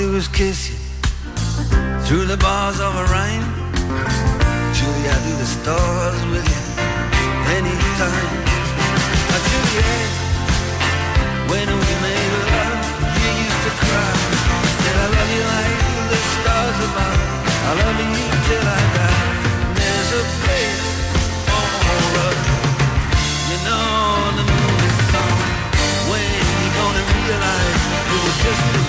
do 0.00 0.16
is 0.16 0.28
kiss 0.28 0.70
you 0.70 0.78
through 2.06 2.24
the 2.24 2.36
bars 2.38 2.80
of 2.80 2.92
a 3.02 3.06
rain. 3.16 3.42
Julie, 4.76 5.08
I 5.14 5.18
do 5.26 5.32
the 5.42 5.50
stars 5.58 6.22
with 6.32 6.46
you 6.52 6.62
anytime. 7.58 8.32
Now, 9.28 9.40
Juliet, 9.48 10.10
when 11.52 11.68
we 11.82 11.92
made 12.06 12.32
love, 12.48 12.80
you 13.20 13.30
used 13.44 13.62
to 13.66 13.72
cry. 13.84 14.12
I 14.64 14.72
said 14.80 14.96
I 15.04 15.06
love 15.16 15.30
you 15.36 15.44
like 15.54 15.76
the 16.12 16.20
stars 16.34 16.78
above. 16.88 17.20
I 17.68 17.72
love 17.82 17.98
you 18.00 18.24
till 18.48 18.66
I 18.78 18.82
die. 18.96 19.22
There's 19.78 20.10
a 20.20 20.24
place 20.40 20.88
for 21.44 22.04
us, 22.28 22.40
you 23.50 23.58
know 23.66 23.88
the 24.38 24.44
moon. 24.48 24.69
realize 27.30 27.82
you 28.10 28.18
were 28.24 28.36
just 28.44 28.80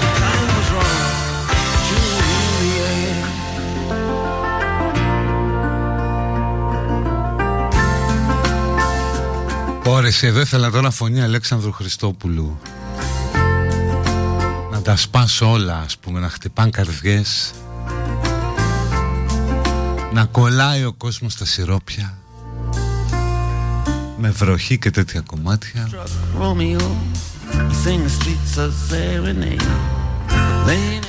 εδώ 10.28 10.40
ήθελα 10.40 10.72
τώρα 10.72 10.92
φωνή 10.92 11.22
Αλέξανδρου 11.22 11.72
Χριστόπουλου. 11.72 12.60
Να 14.72 14.82
τα 14.82 14.96
σπάσω 14.96 15.52
όλα 15.52 15.78
ας 15.86 15.98
πούμε 15.98 16.20
Να 16.20 16.30
χτυπάν 16.30 16.72
καρδιές. 16.72 17.54
Να 20.14 20.26
κολλάει 20.26 20.86
ο 20.86 20.94
κόσμος 20.94 21.34
στα 21.34 21.46
σιρόπια. 21.46 22.18
Με 24.18 24.30
βροχή 24.30 24.78
και 24.78 24.92
τέτοια 24.92 25.22
κομμάτια. 25.22 25.90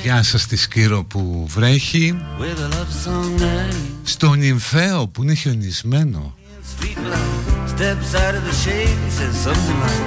Γεια 0.03 0.23
σας 0.23 0.41
στη 0.41 0.55
Σκύρο 0.55 1.03
που 1.03 1.45
βρέχει. 1.49 2.15
Στον 4.03 4.41
Ιμφαίο 4.41 5.07
που 5.07 5.23
είναι 5.23 5.33
χιονισμένο. 5.33 6.35
Steps 7.75 8.13
out 8.23 8.35
of 8.35 8.43
the 8.49 8.55
shade, 8.63 8.97
he 9.05 9.11
says 9.17 9.35
something 9.45 9.79
like 9.85 10.05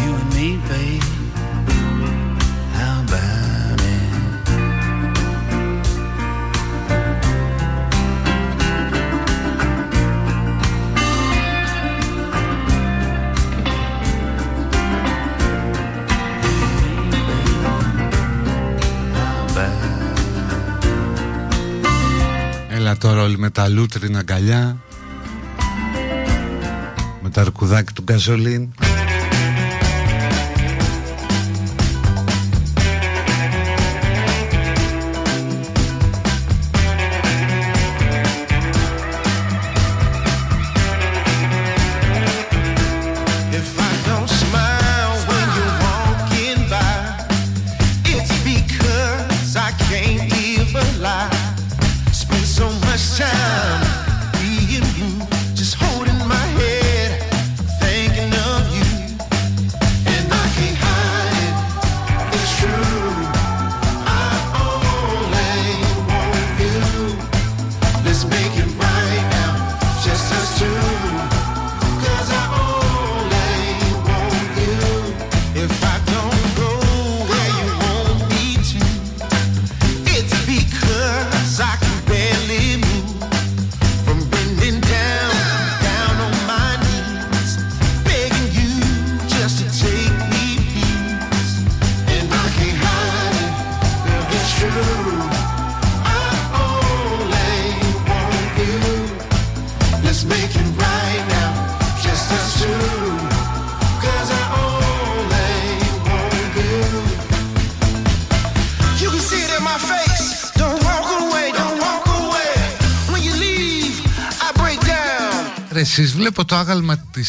You 0.00 0.10
and 0.20 0.28
me, 0.36 0.48
babe 0.68 1.15
τώρα 22.96 23.22
όλοι 23.22 23.38
με 23.38 23.50
τα 23.50 23.68
λούτρινα 23.68 24.18
αγκαλιά 24.18 24.76
με 27.22 27.30
τα 27.30 27.40
αρκουδάκι 27.40 27.92
του 27.92 28.02
γκαζολίν 28.02 28.72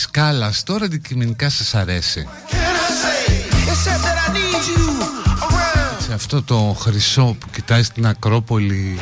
σκάλας 0.02 0.64
Τώρα 0.64 0.86
αντικειμενικά 0.86 1.50
σας 1.50 1.76
αρέσει. 1.76 2.28
Σε 6.08 6.14
αυτό 6.14 6.44
το 6.44 6.76
χρυσό 6.80 7.36
που 7.40 7.48
κοιτάει 7.52 7.84
στην 7.84 8.08
Ακρόπολη. 8.08 9.00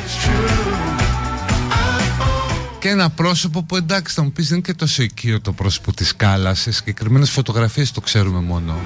Και 2.78 2.88
ένα 2.88 3.10
πρόσωπο 3.10 3.62
που 3.62 3.76
εντάξει 3.76 4.14
θα 4.14 4.22
μου 4.22 4.32
πεις 4.32 4.48
δεν 4.48 4.56
είναι 4.56 4.66
και 4.66 4.74
τόσο 4.74 5.02
οικείο 5.02 5.40
το 5.40 5.52
πρόσωπο 5.52 5.92
της 5.92 6.08
σκάλας. 6.08 6.60
Σε 6.60 6.72
συγκεκριμένες 6.72 7.30
φωτογραφίες 7.30 7.92
το 7.92 8.00
ξέρουμε 8.00 8.40
μόνο. 8.40 8.80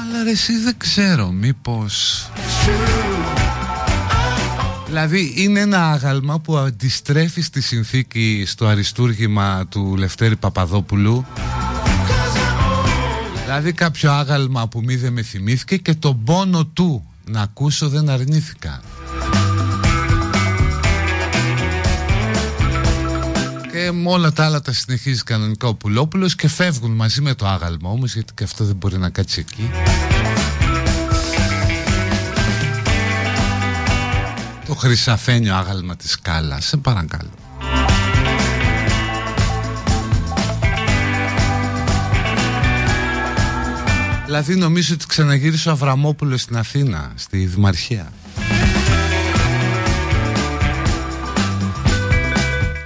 Αλλά 0.00 0.30
εσύ 0.30 0.58
δεν 0.58 0.74
ξέρω 0.76 1.30
μήπως 1.30 2.26
Δηλαδή 4.92 5.32
είναι 5.36 5.60
ένα 5.60 5.90
άγαλμα 5.90 6.40
που 6.40 6.56
αντιστρέφει 6.56 7.40
στη 7.40 7.60
συνθήκη 7.60 8.44
στο 8.46 8.66
αριστούργημα 8.66 9.66
του 9.66 9.96
Λευτέρη 9.96 10.36
Παπαδόπουλου. 10.36 11.26
Δηλαδή 13.44 13.72
κάποιο 13.72 14.12
άγαλμα 14.12 14.68
που 14.68 14.80
μη 14.84 14.96
δεν 14.96 15.12
με 15.12 15.22
θυμήθηκε 15.22 15.76
και 15.76 15.94
τον 15.94 16.24
πόνο 16.24 16.66
του 16.66 17.06
να 17.24 17.40
ακούσω 17.40 17.88
δεν 17.88 18.08
αρνήθηκα. 18.08 18.80
Και 23.72 23.92
με 23.92 24.10
όλα 24.10 24.32
τα 24.32 24.44
άλλα 24.44 24.60
τα 24.60 24.72
συνεχίζει 24.72 25.22
κανονικά 25.22 25.68
ο 25.68 25.74
Πουλόπουλος 25.74 26.34
και 26.34 26.48
φεύγουν 26.48 26.90
μαζί 26.90 27.20
με 27.20 27.34
το 27.34 27.46
άγαλμα 27.46 27.90
όμως 27.90 28.14
γιατί 28.14 28.32
και 28.34 28.44
αυτό 28.44 28.64
δεν 28.64 28.76
μπορεί 28.76 28.98
να 28.98 29.10
κάτσει 29.10 29.40
εκεί 29.40 29.70
Το 34.72 34.78
χρυσαφένιο 34.78 35.54
άγαλμα 35.54 35.96
της 35.96 36.10
σκάλας. 36.10 36.64
Σε 36.64 36.76
παρακαλώ. 36.76 37.30
Δηλαδή 44.24 44.54
νομίζω 44.54 44.94
ότι 44.94 45.06
ξαναγύρισε 45.06 45.68
ο 45.68 45.72
Αβραμόπουλος 45.72 46.40
στην 46.40 46.56
Αθήνα 46.56 47.12
Στη 47.14 47.38
Δημαρχία. 47.38 48.12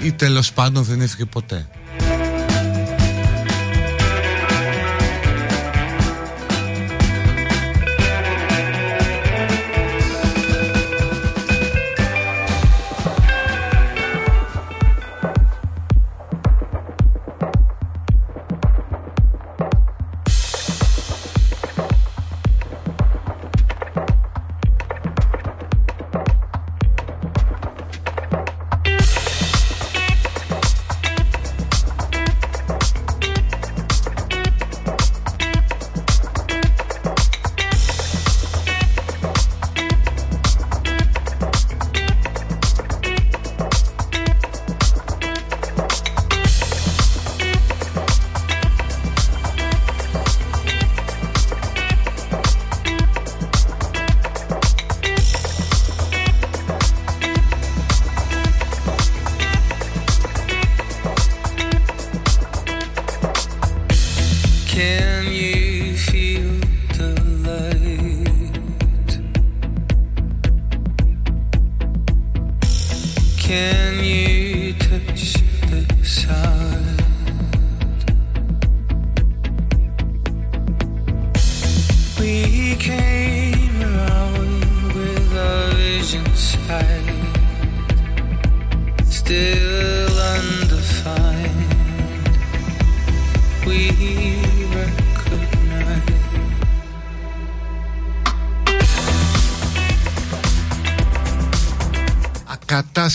Ή 0.01 0.13
τέλος 0.13 0.53
πάντων 0.53 0.85
δεν 0.85 1.01
έφυγε 1.01 1.25
ποτέ 1.25 1.69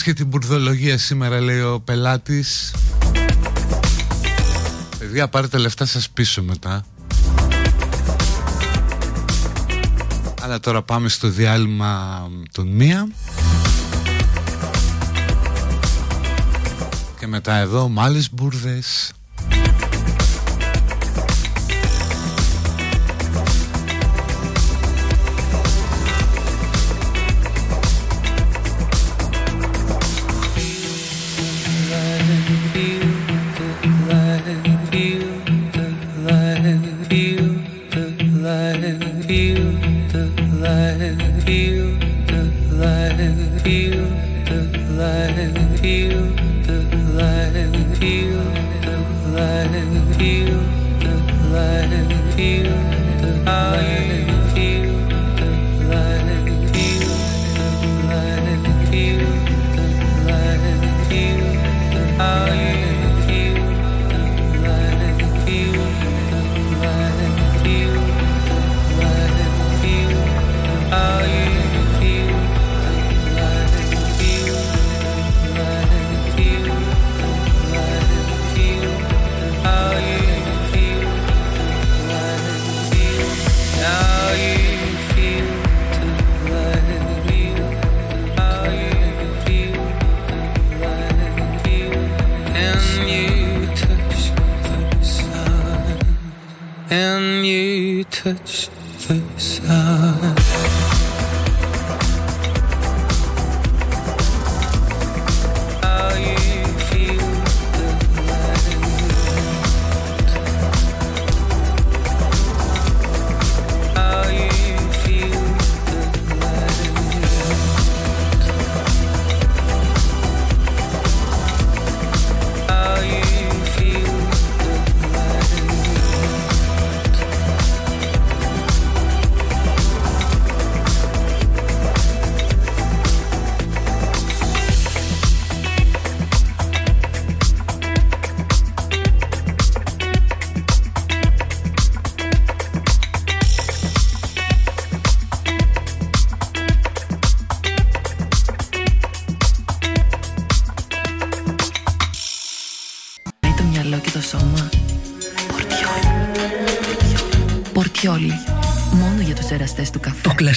Ακατάσχετη 0.02 0.30
μπουρδολογία 0.30 0.98
σήμερα 0.98 1.40
λέει 1.40 1.62
ο 1.62 1.80
πελάτης. 1.80 2.74
Παιδιά 5.00 5.28
πάρετε 5.28 5.58
λεφτά 5.58 5.86
σας 5.86 6.10
πίσω 6.10 6.44
μετά. 6.44 6.86
Αλλά 10.42 10.60
τώρα 10.60 10.82
πάμε 10.82 11.10
στο 11.10 11.30
διάλειμμα 11.30 12.22
των 12.52 12.68
μία. 12.68 13.08
Και 17.20 17.28
μετά 17.28 17.56
εδώ 17.56 17.90
μάλες 17.90 18.34
μπουρδες 18.34 19.12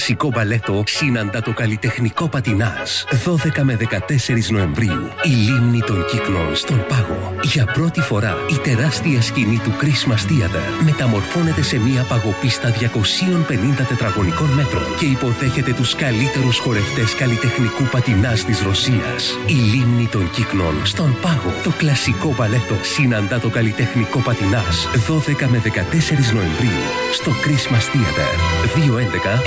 κλασικό 0.05 0.31
μπαλέτο 0.33 0.83
συναντά 0.85 1.41
το 1.41 1.53
καλλιτεχνικό 1.53 2.27
πατινάζ 2.27 2.89
12 3.25 3.61
με 3.61 3.77
14 3.81 4.49
Νοεμβρίου. 4.49 5.09
Η 5.23 5.29
λίμνη 5.29 5.81
των 5.81 6.05
κύκνων 6.05 6.55
στον 6.55 6.85
Πάγο. 6.87 7.33
Για 7.43 7.65
πρώτη 7.65 8.01
φορά 8.01 8.35
η 8.49 8.57
τεράστια 8.57 9.21
σκηνή 9.21 9.59
του 9.63 9.71
Christmas 9.81 10.31
Theater 10.31 10.83
μεταμορφώνεται 10.83 11.61
σε 11.61 11.79
μια 11.79 12.03
παγοπίστα 12.03 12.69
250 12.71 13.85
τετραγωνικών 13.87 14.49
μέτρων 14.49 14.83
και 14.99 15.05
υποδέχεται 15.05 15.73
τους 15.73 15.95
καλύτερους 15.95 16.57
χορευτές 16.57 17.15
καλλιτεχνικού 17.15 17.83
πατινάζ 17.83 18.41
της 18.41 18.61
Ρωσίας. 18.61 19.37
Η 19.47 19.53
λίμνη 19.53 20.07
των 20.07 20.29
κύκνων 20.31 20.85
στον 20.85 21.17
Πάγο. 21.21 21.53
Το 21.63 21.71
κλασικό 21.77 22.33
μπαλέτο 22.37 22.75
συναντά 22.81 23.39
το 23.39 23.49
καλλιτεχνικό 23.49 24.19
πατινάζ 24.19 24.75
12 25.07 25.47
με 25.47 25.61
14 25.65 26.33
Νοεμβρίου 26.33 26.83
στο 27.13 27.31
Christmas 27.43 27.85
Theater. 27.93 28.31
211 28.75 29.41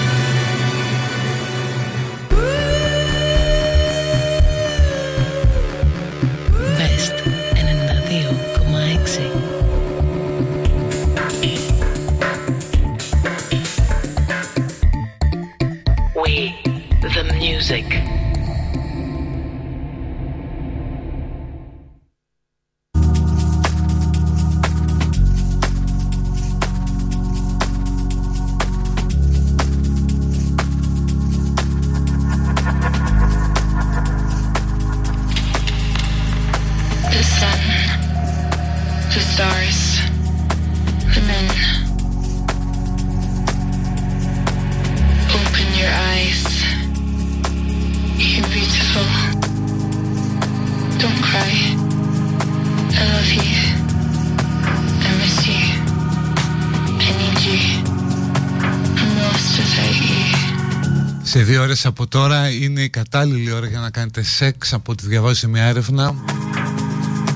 η 62.91 62.93
κατάλληλη 62.93 63.53
ώρα 63.53 63.67
για 63.67 63.81
να 63.81 63.91
κάνετε 63.91 64.23
σεξ 64.23 64.73
από 64.73 64.93
ό,τι 64.93 65.07
διαβάζει 65.07 65.47
μια 65.47 65.63
έρευνα 65.63 66.15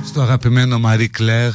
στο 0.05 0.23
αγαπημένο 0.23 0.81
Marie 0.85 1.07
Claire 1.19 1.53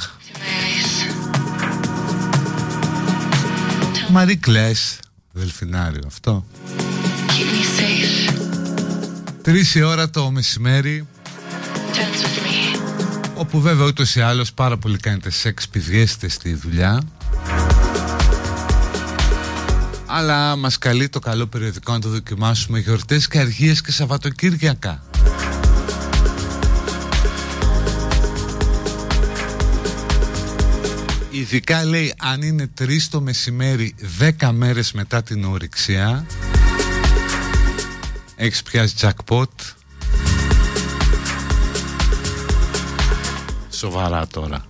Marie 4.15 4.39
Claire 4.47 4.99
Δελφινάριο 5.31 6.01
αυτό 6.07 6.45
Keep 7.27 7.31
me 7.31 7.79
safe. 7.79 8.33
Τρεις 9.41 9.75
η 9.75 9.81
ώρα 9.81 10.09
το 10.09 10.31
μεσημέρι 10.31 11.07
Dance 11.93 12.23
with 12.23 12.45
me. 12.45 12.79
όπου 13.35 13.61
βέβαια 13.61 13.85
ούτως 13.85 14.15
ή 14.15 14.21
άλλως 14.21 14.53
πάρα 14.53 14.77
πολύ 14.77 14.97
κάνετε 14.97 15.29
σεξ 15.29 15.67
πηδιέστε 15.67 16.29
στη 16.29 16.53
δουλειά 16.53 17.01
αλλά 20.09 20.55
μας 20.55 20.77
καλεί 20.77 21.09
το 21.09 21.19
καλό 21.19 21.47
περιοδικό 21.47 21.91
να 21.91 21.99
το 21.99 22.09
δοκιμάσουμε. 22.09 22.79
Γιορτές 22.79 23.27
και 23.27 23.39
αργίες 23.39 23.81
και 23.81 23.91
Σαββατοκύριακα. 23.91 25.03
Ειδικά 31.31 31.85
λέει 31.85 32.13
αν 32.17 32.41
είναι 32.41 32.67
τρεις 32.73 33.09
το 33.09 33.21
μεσημέρι 33.21 33.95
δέκα 34.17 34.51
μέρες 34.51 34.91
μετά 34.91 35.23
την 35.23 35.43
ορυξία 35.43 36.25
Έχεις 38.41 38.63
πιάσει 38.63 38.95
jackpot. 38.99 39.73
Σοβαρά 43.69 44.27
τώρα 44.27 44.65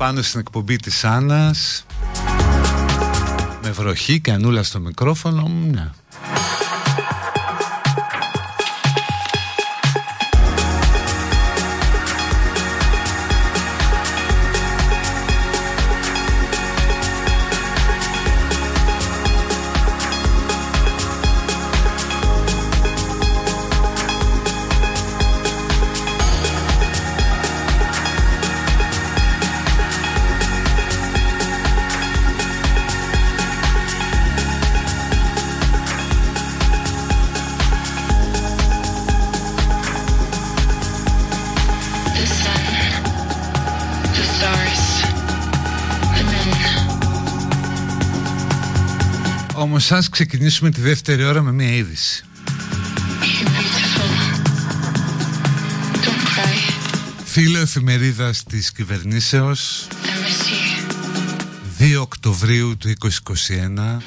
Πάνω 0.00 0.22
στην 0.22 0.40
εκπομπή 0.40 0.76
της 0.76 1.04
Άννας 1.04 1.86
Με 3.62 3.70
βροχή 3.70 4.20
και 4.20 4.32
ανούλα 4.32 4.62
στο 4.62 4.80
μικρόφωνο 4.80 5.50
ναι. 5.70 5.90
Σας 49.96 50.08
ξεκινήσουμε 50.08 50.70
τη 50.70 50.80
δεύτερη 50.80 51.24
ώρα 51.24 51.42
με 51.42 51.52
μια 51.52 51.74
είδηση. 51.74 52.24
Φίλο 57.24 57.58
εφημερίδας 57.58 58.42
της 58.42 58.72
κυβερνήσεως. 58.72 59.86
2 61.78 62.00
Οκτωβρίου 62.00 62.76
του 62.76 62.88
2021 62.88 64.02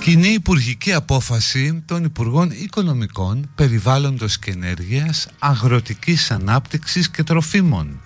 Κοινή 0.00 0.28
υπουργική 0.28 0.92
απόφαση 0.92 1.82
των 1.86 2.04
Υπουργών 2.04 2.50
Οικονομικών, 2.50 3.50
Περιβάλλοντος 3.54 4.38
και 4.38 4.50
Ενέργειας, 4.50 5.28
Αγροτικής 5.38 6.30
Ανάπτυξης 6.30 7.10
και 7.10 7.22
Τροφίμων 7.22 8.00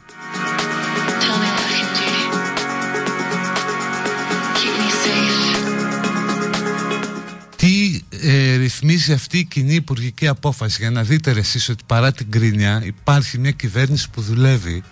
ρυθμίζει 8.73 9.13
αυτή 9.13 9.39
η 9.39 9.45
κοινή 9.45 9.75
υπουργική 9.75 10.29
απόφαση. 10.29 10.77
Για 10.81 10.91
να 10.91 11.03
δείτε 11.03 11.31
εσείς 11.31 11.69
ότι 11.69 11.85
παρά 11.87 12.13
την 12.13 12.31
κρίνια 12.31 12.83
υπάρχει 12.85 13.39
μια 13.39 13.51
κυβέρνηση 13.51 14.11
που 14.11 14.21
δουλεύει. 14.21 14.83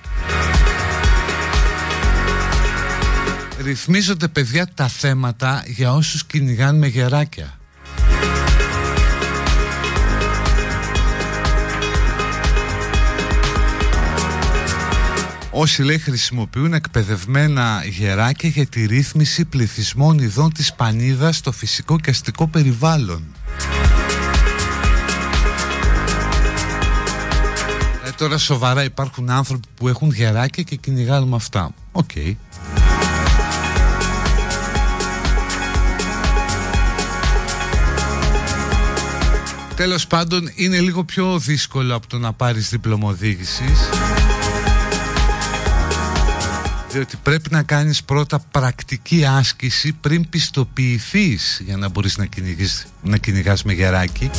Ρυθμίζονται 3.62 4.28
παιδιά 4.28 4.68
τα 4.74 4.88
θέματα 4.88 5.64
για 5.66 5.94
όσους 5.94 6.24
κυνηγάνε 6.24 6.78
με 6.78 6.86
γεράκια. 6.86 7.58
Όσοι 15.50 15.82
λέει 15.82 15.98
χρησιμοποιούν 15.98 16.72
εκπαιδευμένα 16.72 17.82
γεράκια 17.88 18.48
για 18.48 18.66
τη 18.66 18.86
ρύθμιση 18.86 19.44
πληθυσμών 19.44 20.18
ειδών 20.18 20.52
της 20.52 20.74
πανίδας 20.74 21.36
στο 21.36 21.52
φυσικό 21.52 21.98
και 21.98 22.10
αστικό 22.10 22.48
περιβάλλον. 22.48 23.22
Τώρα 28.20 28.38
σοβαρά 28.38 28.84
υπάρχουν 28.84 29.30
άνθρωποι 29.30 29.68
που 29.74 29.88
έχουν 29.88 30.10
γεράκια 30.10 30.62
και 30.62 30.76
κυνηγάνε 30.76 31.26
με 31.26 31.36
αυτά. 31.36 31.74
OK. 31.92 32.10
Okay. 32.14 32.34
Τέλος 39.76 40.06
πάντων 40.06 40.50
είναι 40.54 40.80
λίγο 40.80 41.04
πιο 41.04 41.38
δύσκολο 41.38 41.94
από 41.94 42.06
το 42.06 42.18
να 42.18 42.32
πάρεις 42.32 42.68
δίπλωμα 42.68 43.08
οδήγησης 43.08 43.88
διότι 46.90 47.16
πρέπει 47.22 47.50
να 47.50 47.62
κάνεις 47.62 48.04
πρώτα 48.04 48.38
πρακτική 48.50 49.24
άσκηση 49.24 49.92
πριν 49.92 50.28
πιστοποιηθείς 50.28 51.62
για 51.64 51.76
να 51.76 51.88
μπορείς 51.88 52.16
να, 52.18 52.26
κυνηγείς, 52.26 52.86
να 53.02 53.16
κυνηγάς 53.16 53.62
με 53.62 53.72
γεράκι 53.72 54.30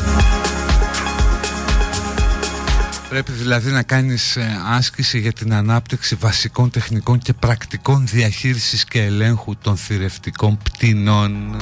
Πρέπει 3.11 3.31
δηλαδή 3.31 3.71
να 3.71 3.83
κάνεις 3.83 4.35
ε, 4.35 4.61
άσκηση 4.65 5.19
για 5.19 5.33
την 5.33 5.53
ανάπτυξη 5.53 6.15
βασικών 6.15 6.69
τεχνικών 6.69 7.19
και 7.19 7.33
πρακτικών 7.33 8.07
διαχείρισης 8.07 8.83
και 8.83 9.03
ελέγχου 9.03 9.55
των 9.61 9.77
θηρευτικών 9.77 10.57
πτηνών. 10.63 11.55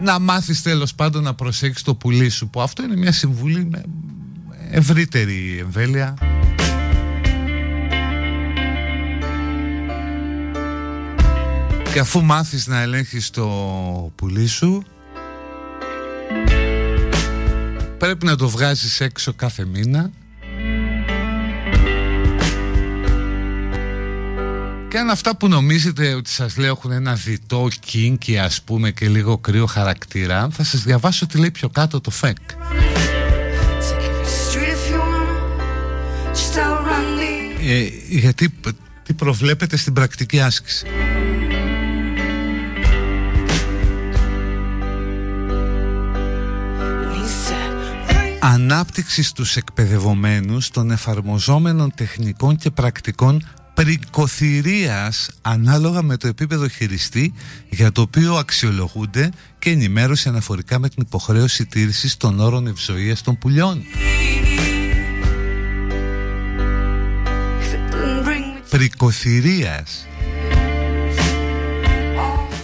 Να 0.00 0.18
μάθεις 0.18 0.62
τέλος 0.62 0.94
πάντων 0.94 1.22
να 1.22 1.34
προσέχεις 1.34 1.82
το 1.82 1.94
πουλί 1.94 2.28
σου 2.28 2.48
που 2.48 2.60
αυτό 2.60 2.82
είναι 2.82 2.96
μια 2.96 3.12
συμβουλή 3.12 3.64
με 3.64 3.82
ευρύτερη 4.70 5.58
εμβέλεια. 5.60 6.14
Και 11.92 11.98
αφού 11.98 12.24
μάθεις 12.24 12.66
να 12.66 12.80
ελέγχεις 12.80 13.30
το 13.30 13.46
πουλί 14.14 14.46
σου 14.46 14.84
Πρέπει 17.98 18.26
να 18.26 18.36
το 18.36 18.48
βγάζεις 18.48 19.00
έξω 19.00 19.32
κάθε 19.32 19.64
μήνα. 19.64 20.10
Και 24.88 24.98
αν 24.98 25.10
αυτά 25.10 25.36
που 25.36 25.48
νομίζετε 25.48 26.14
ότι 26.14 26.30
σας 26.30 26.56
λέω 26.56 26.70
έχουν 26.70 26.90
ένα 26.90 27.14
διτό 27.14 27.68
κίνκι 27.80 28.38
ας 28.38 28.62
πούμε 28.62 28.90
και 28.90 29.08
λίγο 29.08 29.38
κρύο 29.38 29.66
χαρακτήρα 29.66 30.48
Θα 30.50 30.64
σας 30.64 30.82
διαβάσω 30.82 31.26
τι 31.26 31.38
λέει 31.38 31.50
πιο 31.50 31.68
κάτω 31.68 32.00
το 32.00 32.10
ΦΕΚ. 32.10 32.36
Ε, 37.68 37.88
Γιατί 38.08 38.50
τι 39.02 39.12
προβλέπετε 39.12 39.76
στην 39.76 39.92
πρακτική 39.92 40.40
άσκηση; 40.40 40.86
Ανάπτυξης 48.46 49.28
στους 49.28 49.56
εκπαιδευομένους 49.56 50.70
των 50.70 50.90
εφαρμοζόμενων 50.90 51.92
τεχνικών 51.94 52.56
και 52.56 52.70
πρακτικών 52.70 53.48
πρικοθυρίας 53.74 55.30
ανάλογα 55.42 56.02
με 56.02 56.16
το 56.16 56.28
επίπεδο 56.28 56.68
χειριστή 56.68 57.34
για 57.68 57.92
το 57.92 58.00
οποίο 58.00 58.34
αξιολογούνται 58.34 59.30
και 59.58 59.70
ενημέρωση 59.70 60.28
αναφορικά 60.28 60.78
με 60.78 60.88
την 60.88 61.02
υποχρέωση 61.06 61.66
τήρησης 61.66 62.16
των 62.16 62.40
όρων 62.40 62.66
ευζοίας 62.66 63.22
των 63.22 63.38
πουλιών. 63.38 63.82
Πρικοθυρίας 68.70 70.06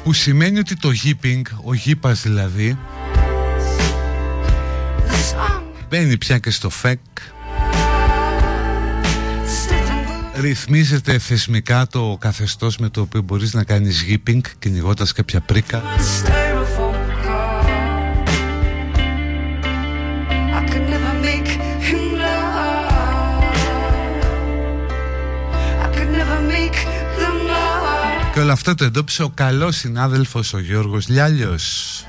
που 0.04 0.12
σημαίνει 0.12 0.58
ότι 0.58 0.76
το 0.76 0.90
γίπινγκ, 0.90 1.44
ο 1.64 1.74
γήπας 1.74 2.22
δηλαδή 2.22 2.78
Μπαίνει 5.92 6.18
πια 6.18 6.38
και 6.38 6.50
στο 6.50 6.70
ΦΕΚ. 6.70 6.98
Ρυθμίζεται 10.34 11.18
θεσμικά 11.18 11.86
το 11.86 12.16
καθεστώς 12.20 12.78
με 12.78 12.88
το 12.88 13.00
οποίο 13.00 13.22
μπορείς 13.22 13.54
να 13.54 13.64
κάνεις 13.64 14.02
γίπινγκ 14.02 14.42
κυνηγώντας 14.58 15.12
κάποια 15.12 15.40
πρίκα. 15.40 15.82
Και 28.32 28.40
όλα 28.40 28.52
αυτά 28.52 28.74
το 28.74 28.84
εντόπισε 28.84 29.22
ο 29.22 29.30
καλός 29.34 29.76
συνάδελφος 29.76 30.52
ο 30.52 30.58
Γιώργος 30.58 31.08
Λιάλιος 31.08 32.04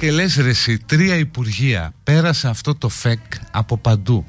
Και 0.00 0.10
λες 0.12 0.36
ρε 0.36 0.48
εσύ, 0.48 0.78
τρία 0.78 1.16
υπουργεία 1.16 1.94
Πέρασε 2.02 2.48
αυτό 2.48 2.74
το 2.74 2.88
φεκ 2.88 3.20
από 3.50 3.76
παντού. 3.76 4.24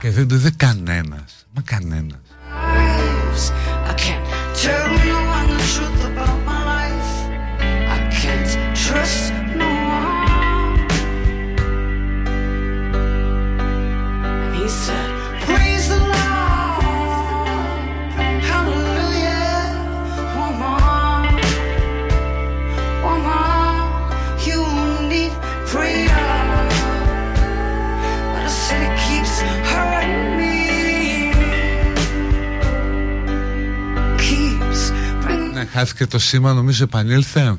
Και 0.00 0.10
δεν 0.10 0.28
το 0.28 0.34
είδε 0.34 0.50
κανένας. 0.56 1.46
Μα 1.54 1.62
κανένας 1.62 2.22
χάθηκε 35.72 36.06
το 36.06 36.18
σήμα 36.18 36.52
νομίζω 36.52 36.84
επανήλθε 36.84 37.56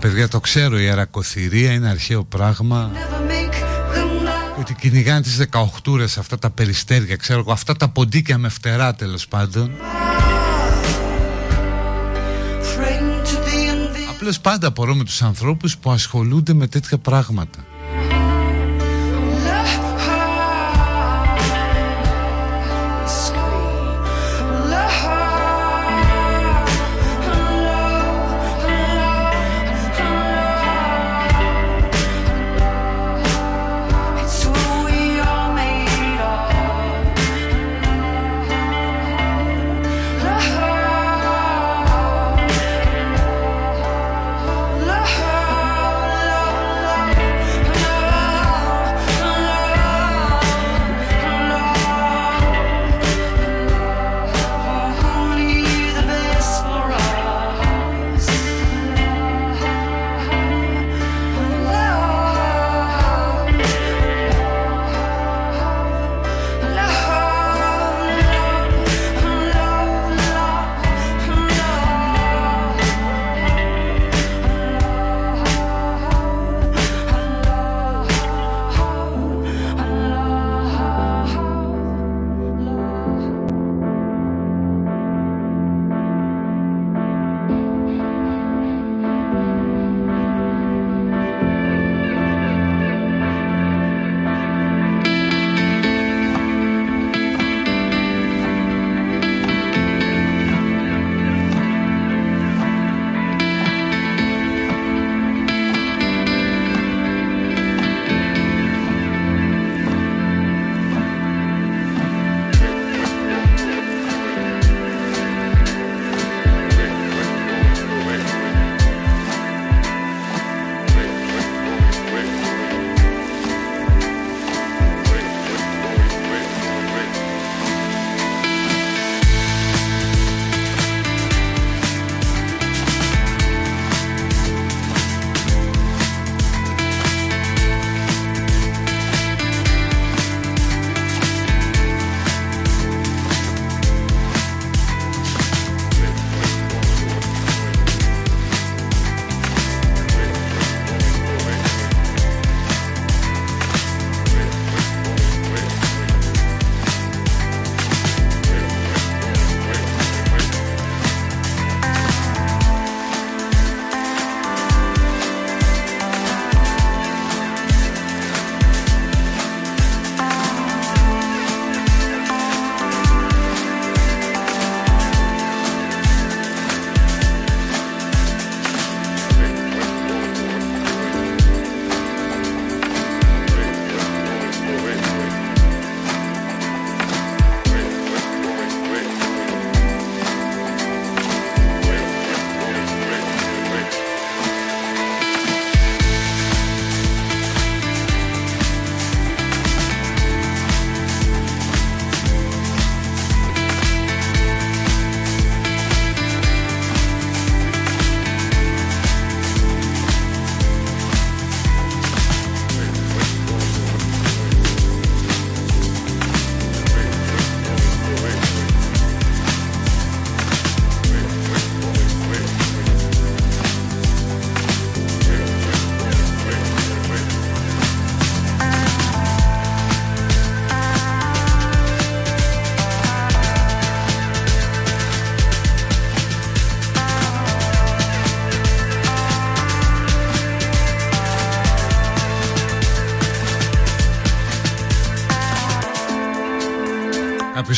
παιδιά 0.00 0.28
το 0.28 0.40
ξέρω 0.40 0.80
η 0.80 0.88
αρακοθυρία 0.88 1.72
είναι 1.72 1.88
αρχαίο 1.88 2.24
πράγμα. 2.24 2.90
Ότι 4.58 4.74
κυνηγάνε 4.74 5.20
τις 5.20 5.46
18 5.84 6.00
αυτά 6.18 6.38
τα 6.38 6.50
περιστέρια 6.50 7.16
ξέρω 7.16 7.44
αυτά 7.48 7.76
τα 7.76 7.88
ποντίκια 7.88 8.38
με 8.38 8.48
φτερά 8.48 8.94
τέλος 8.94 9.28
πάντων. 9.28 9.70
Απλώς 14.10 14.40
πάντα 14.40 14.66
απορώ 14.66 14.94
με 14.94 15.04
τους 15.04 15.22
ανθρώπους 15.22 15.78
που 15.78 15.90
ασχολούνται 15.90 16.52
με 16.52 16.66
τέτοια 16.66 16.98
πράγματα 16.98 17.69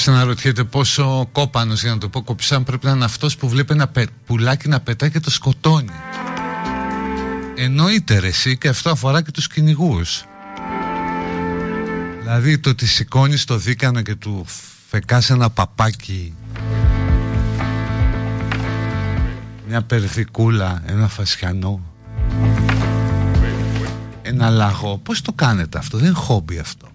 Κάποιο 0.05 0.20
αναρωτιέται 0.20 0.64
πόσο 0.64 1.28
κόπανος 1.32 1.82
για 1.82 1.90
να 1.90 1.98
το 1.98 2.09
πω 2.09 2.22
κοψάν 2.22 2.64
πρέπει 2.64 2.86
να 2.86 2.92
είναι 2.92 3.05
αυτός 3.05 3.36
που 3.36 3.48
βλέπει 3.48 3.72
ένα 3.72 3.90
πουλάκι 4.26 4.68
να 4.68 4.80
πετάει 4.80 5.11
και 5.11 5.20
το 5.20 5.30
σκοτώνει. 5.30 5.92
Εννοείται 7.55 8.18
ρε 8.18 8.26
εσύ 8.26 8.59
και 8.59 8.68
αυτό 8.68 8.90
αφορά 8.90 9.22
και 9.22 9.30
τους 9.30 9.46
κυνηγούς. 9.46 10.24
Δηλαδή 12.20 12.59
το 12.59 12.70
ότι 12.70 12.86
σηκώνεις 12.86 13.44
το 13.44 13.57
δίκανο 13.57 14.03
και 14.03 14.14
του 14.14 14.44
φεκάς 14.88 15.30
ένα 15.30 15.50
παπάκι 15.50 16.34
μια 19.68 19.82
περδικούλα, 19.82 20.82
ένα 20.86 21.09
φασιανό 21.09 21.80
ένα 24.22 24.50
λαγό 24.50 24.98
πως 24.98 25.20
το 25.20 25.32
κάνετε 25.32 25.78
αυτό, 25.78 25.98
δεν 25.98 26.07
είναι 26.07 26.16
χόμπι 26.16 26.59
αυτό 26.59 26.91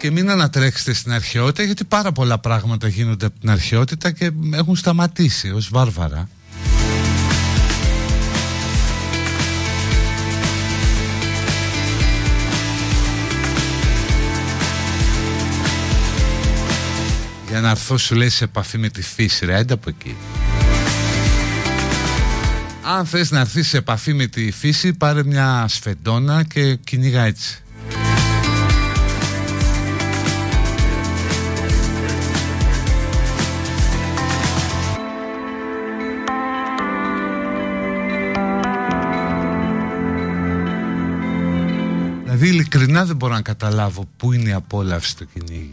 και 0.00 0.10
μην 0.10 0.30
ανατρέξετε 0.30 0.92
στην 0.92 1.12
αρχαιότητα 1.12 1.62
γιατί 1.62 1.84
πάρα 1.84 2.12
πολλά 2.12 2.38
πράγματα 2.38 2.88
γίνονται 2.88 3.26
από 3.26 3.40
την 3.40 3.50
αρχαιότητα 3.50 4.10
και 4.10 4.30
έχουν 4.52 4.76
σταματήσει 4.76 5.50
ως 5.50 5.68
βάρβαρα. 5.68 6.28
Για 17.48 17.60
να 17.60 17.70
έρθω 17.70 17.96
σου 17.96 18.14
λέει 18.14 18.28
σε 18.28 18.44
επαφή 18.44 18.78
με 18.78 18.88
τη 18.88 19.02
φύση 19.02 19.46
ρε 19.46 19.56
έντα 19.56 19.74
από 19.74 19.88
εκεί. 19.88 20.16
Αν 22.82 23.06
θες 23.06 23.30
να 23.30 23.40
έρθεις 23.40 23.68
σε 23.68 23.76
επαφή 23.76 24.14
με 24.14 24.26
τη 24.26 24.50
φύση 24.50 24.92
πάρε 24.92 25.24
μια 25.24 25.64
σφεντόνα 25.68 26.44
και 26.44 26.74
κυνήγα 26.74 27.22
έτσι 27.24 27.62
ειλικρινά 43.00 43.04
δεν 43.04 43.16
μπορώ 43.16 43.34
να 43.34 43.42
καταλάβω 43.42 44.04
πού 44.16 44.32
είναι 44.32 44.48
η 44.48 44.52
απόλαυση 44.52 45.16
του 45.16 45.26
κυνήγι. 45.32 45.70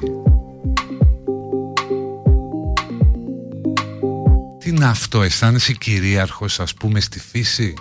Τι 4.59 4.69
είναι 4.69 4.85
αυτό, 4.85 5.21
αισθάνεσαι 5.21 5.73
κυρίαρχος 5.73 6.59
ας 6.59 6.73
πούμε 6.73 6.99
στη 6.99 7.19
φύση; 7.19 7.73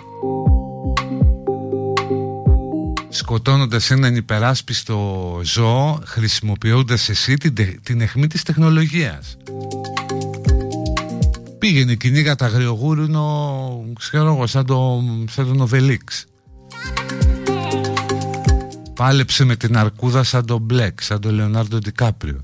Σκοτώνοντας 3.09 3.91
έναν 3.91 4.15
υπεράσπιστο 4.15 5.39
ζώο 5.43 5.99
χρησιμοποιώντας 6.05 7.09
εσύ 7.09 7.33
την, 7.33 7.53
την 7.83 8.01
αιχμή 8.01 8.27
της 8.27 8.43
τεχνολογίας. 8.43 9.37
Πήγαινε 11.57 11.95
κυνήγα 11.95 12.35
τα 12.35 12.45
αγριογούρουνο 12.45 13.83
ξέρω 13.99 14.33
εγώ 14.33 14.47
σαν, 14.47 14.65
το, 14.65 15.03
σαν 15.29 15.47
τον 15.47 15.61
Οβελίξ 15.61 16.25
Πάλεψε 18.97 19.43
με 19.43 19.55
την 19.55 19.77
αρκούδα 19.77 20.23
σαν 20.23 20.45
τον 20.45 20.61
Μπλεκ, 20.61 21.01
σαν 21.01 21.21
τον 21.21 21.33
Λεωνάρντο 21.33 21.77
Ντικάπριο 21.77 22.43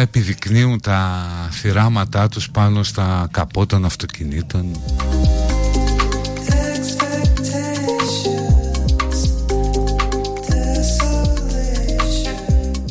μετά 0.00 0.18
επιδεικνύουν 0.18 0.80
τα 0.80 1.28
θυράματά 1.50 2.28
τους 2.28 2.50
πάνω 2.50 2.82
στα 2.82 3.28
καπό 3.30 3.66
των 3.66 3.84
αυτοκινήτων. 3.84 4.80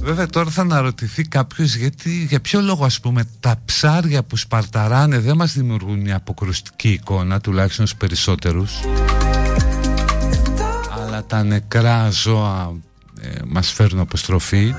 Βέβαια 0.01 0.27
τώρα 0.27 0.49
θα 0.49 0.61
αναρωτηθεί 0.61 1.23
κάποιος 1.23 1.75
γιατί, 1.75 2.25
για 2.29 2.39
ποιο 2.39 2.61
λόγο 2.61 2.85
ας 2.85 2.99
πούμε 2.99 3.23
τα 3.39 3.61
ψάρια 3.65 4.23
που 4.23 4.37
σπαρταράνε 4.37 5.19
δεν 5.19 5.35
μας 5.35 5.53
δημιουργούν 5.53 5.99
μια 5.99 6.15
αποκρουστική 6.15 6.89
εικόνα 6.89 7.41
τουλάχιστον 7.41 7.85
στους 7.87 7.99
περισσότερους. 7.99 8.71
Αλλά 11.03 11.25
τα 11.25 11.43
νεκρά 11.43 12.09
ζώα 12.09 12.73
ε, 13.21 13.29
μας 13.45 13.71
φέρνουν 13.71 14.01
αποστροφή 14.01 14.73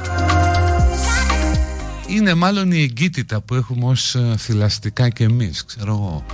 είναι 2.11 2.35
μάλλον 2.35 2.73
η 2.73 2.83
εγκύτητα 2.83 3.41
που 3.41 3.55
έχουμε 3.55 3.87
ως 3.87 4.15
ε, 4.15 4.35
θηλαστικά 4.39 5.09
και 5.09 5.25
εμείς, 5.25 5.65
ξέρω 5.65 5.93
εγώ. 5.93 6.25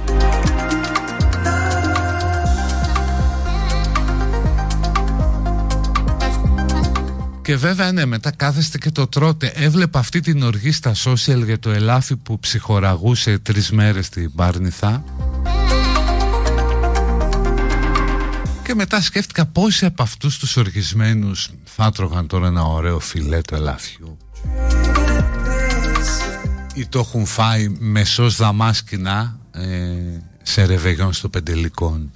Και 7.43 7.57
βέβαια 7.57 7.93
ναι 7.93 8.05
μετά 8.05 8.31
κάθεστε 8.31 8.79
και 8.79 8.91
το 8.91 9.07
τρώτε. 9.07 9.53
Έβλεπα 9.55 9.99
αυτή 9.99 10.21
την 10.21 10.43
οργή 10.43 10.73
στα 10.73 10.93
social 11.05 11.45
για 11.45 11.59
το 11.59 11.71
ελάφι 11.71 12.17
που 12.17 12.39
ψυχοραγούσε 12.39 13.39
τρεις 13.39 13.71
μέρες 13.71 14.07
στην 14.07 14.33
Πάρνηθα. 14.35 15.05
Και 18.63 18.75
μετά 18.75 19.01
σκέφτηκα 19.01 19.47
πόσοι 19.47 19.85
από 19.85 20.03
αυτούς 20.03 20.39
τους 20.39 20.57
οργισμένους 20.57 21.51
θα 21.65 21.91
τρώγαν 21.91 22.27
τώρα 22.27 22.47
ένα 22.47 22.63
ωραίο 22.63 22.99
φιλέ 22.99 23.41
του 23.41 23.55
ελάφιου 23.55 24.17
ή 26.77 26.87
το 26.87 26.99
έχουν 26.99 27.27
φάει 27.27 27.69
μεσός 27.79 28.37
δαμάσκηνα 28.37 29.39
ε, 29.53 29.63
σε 30.43 30.65
ρεβεγιόν 30.65 31.13
στο 31.13 31.29
Πεντελικόν; 31.29 32.11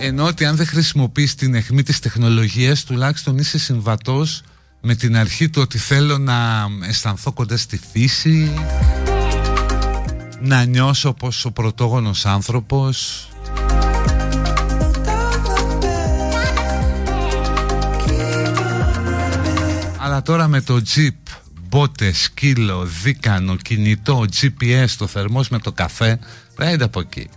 Ενώ 0.00 0.24
ότι 0.24 0.44
αν 0.44 0.56
δεν 0.56 0.66
χρησιμοποιείς 0.66 1.34
την 1.34 1.54
αιχμή 1.54 1.82
της 1.82 1.98
τεχνολογίας 1.98 2.84
τουλάχιστον 2.84 3.38
είσαι 3.38 3.58
συμβατός 3.58 4.42
με 4.80 4.94
την 4.94 5.16
αρχή 5.16 5.48
του 5.48 5.60
ότι 5.62 5.78
θέλω 5.78 6.18
να 6.18 6.66
αισθανθώ 6.88 7.32
κοντά 7.32 7.56
στη 7.56 7.80
φύση 7.92 8.52
να 10.40 10.64
νιώσω 10.64 11.12
πως 11.12 11.44
ο 11.44 11.50
πρωτόγονος 11.50 12.26
άνθρωπος 12.26 13.28
Αλλά 19.96 20.22
τώρα 20.22 20.48
με 20.48 20.60
το 20.60 20.82
jeep, 20.94 21.32
μπότε, 21.68 22.12
σκύλο, 22.12 22.84
δίκανο, 23.02 23.56
κινητό, 23.56 24.24
GPS, 24.40 24.88
το 24.98 25.06
θερμός 25.06 25.48
με 25.48 25.58
το 25.58 25.72
καφέ 25.72 26.18
Πρέπει 26.54 26.82
από 26.82 27.00
εκεί 27.00 27.28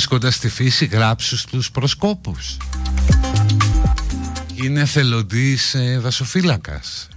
κοντάς 0.00 0.34
στη 0.34 0.48
φύση 0.48 0.84
γράψου 0.84 1.36
στους 1.36 1.70
προσκόπους. 1.70 2.56
Είναι 4.54 4.84
θελοντής 4.84 5.74
ε, 5.74 5.98
δασοφύλακας. 5.98 7.08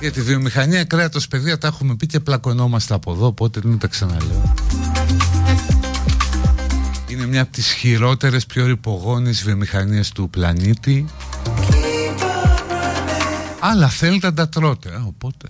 Για 0.00 0.12
τη 0.12 0.22
βιομηχανία 0.22 0.84
κρέατος 0.84 1.28
παιδεία 1.28 1.58
τα 1.58 1.66
έχουμε 1.66 1.96
πει 1.96 2.06
και 2.06 2.20
πλακωνόμαστε 2.20 2.94
από 2.94 3.12
εδώ 3.12 3.26
οπότε 3.26 3.60
δεν 3.64 3.78
τα 3.78 3.86
ξαναλέω. 3.86 4.54
Είναι 7.08 7.26
μια 7.26 7.42
από 7.42 7.52
τις 7.52 7.72
χειρότερες, 7.72 8.46
πιο 8.46 8.66
ρηπογόνες 8.66 9.42
βιομηχανίες 9.42 10.10
του 10.10 10.30
πλανήτη. 10.30 11.06
Αλλά 13.64 13.88
θέλετε 13.88 14.26
να 14.26 14.34
τα 14.34 14.48
τρώτε, 14.48 15.02
οπότε... 15.06 15.48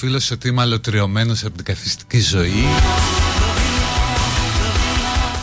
φίλος 0.00 0.30
ότι 0.30 0.48
είμαι 0.48 0.60
αλωτριωμένος 0.60 1.44
από 1.44 1.56
την 1.56 1.64
καθιστική 1.64 2.20
ζωή. 2.20 2.64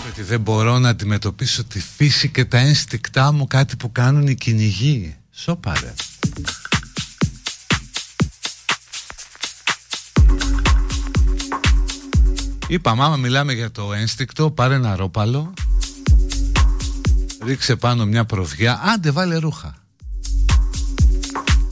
Ότι 0.09 0.21
δεν 0.21 0.41
μπορώ 0.41 0.79
να 0.79 0.89
αντιμετωπίσω 0.89 1.63
τη 1.63 1.79
φύση 1.79 2.29
και 2.29 2.45
τα 2.45 2.57
ένστικτά 2.57 3.31
μου 3.31 3.47
κάτι 3.47 3.75
που 3.75 3.91
κάνουν 3.91 4.27
οι 4.27 4.35
κυνηγοί. 4.35 5.15
Σοπαρε 5.31 5.93
Είπαμε 12.67 13.03
άμα 13.03 13.15
μιλάμε 13.15 13.53
για 13.53 13.71
το 13.71 13.93
ένστικτο 13.93 14.51
πάρε 14.51 14.75
ένα 14.75 14.95
ρόπαλο. 14.95 15.53
Ρίξε 17.45 17.75
πάνω 17.75 18.05
μια 18.05 18.25
προβιά. 18.25 18.81
Άντε 18.83 19.11
βάλε 19.11 19.37
ρούχα 19.37 19.86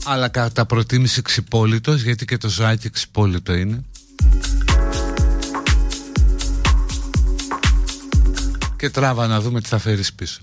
αλλά 0.08 0.28
κατά 0.28 0.66
προτίμηση 0.66 1.22
ξυπόλυτος 1.22 2.02
γιατί 2.02 2.24
και 2.24 2.36
το 2.36 2.48
ζωάκι 2.48 2.90
ξυπόλυτο 2.90 3.54
είναι. 3.54 3.84
Και 8.76 8.90
τράβα 8.90 9.26
να 9.26 9.40
δούμε 9.40 9.60
τι 9.60 9.68
θα 9.68 9.78
φέρεις 9.78 10.12
πίσω 10.12 10.40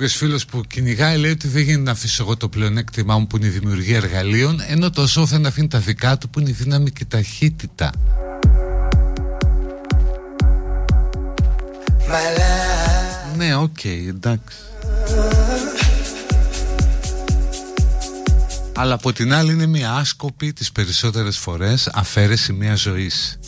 κάποιος 0.00 0.18
φίλος 0.18 0.44
που 0.44 0.60
κυνηγάει 0.60 1.18
λέει 1.18 1.30
ότι 1.30 1.48
δεν 1.48 1.62
γίνεται 1.62 1.82
να 1.82 1.90
αφήσω 1.90 2.22
εγώ 2.22 2.36
το 2.36 2.48
πλεονέκτημά 2.48 3.18
μου 3.18 3.26
που 3.26 3.36
είναι 3.36 3.46
η 3.46 3.48
δημιουργία 3.48 3.96
εργαλείων, 3.96 4.60
ενώ 4.68 4.90
το 4.90 5.06
σόφεν 5.06 5.46
αφήνει 5.46 5.68
τα 5.68 5.78
δικά 5.78 6.18
του 6.18 6.28
που 6.28 6.40
είναι 6.40 6.50
η 6.50 6.52
δύναμη 6.52 6.90
και 6.90 7.02
η 7.02 7.06
ταχύτητα. 7.06 7.92
My 12.08 12.38
love. 12.38 13.36
Ναι, 13.36 13.54
οκ, 13.54 13.84
εντάξει. 13.84 14.58
Αλλά 18.74 18.94
από 18.94 19.12
την 19.12 19.32
άλλη 19.32 19.52
είναι 19.52 19.66
μια 19.66 19.92
άσκοπη 19.92 20.52
τις 20.52 20.72
περισσότερες 20.72 21.36
φορές 21.36 21.88
αφαίρεση 21.92 22.52
μιας 22.52 22.80
ζωής. 22.80 23.38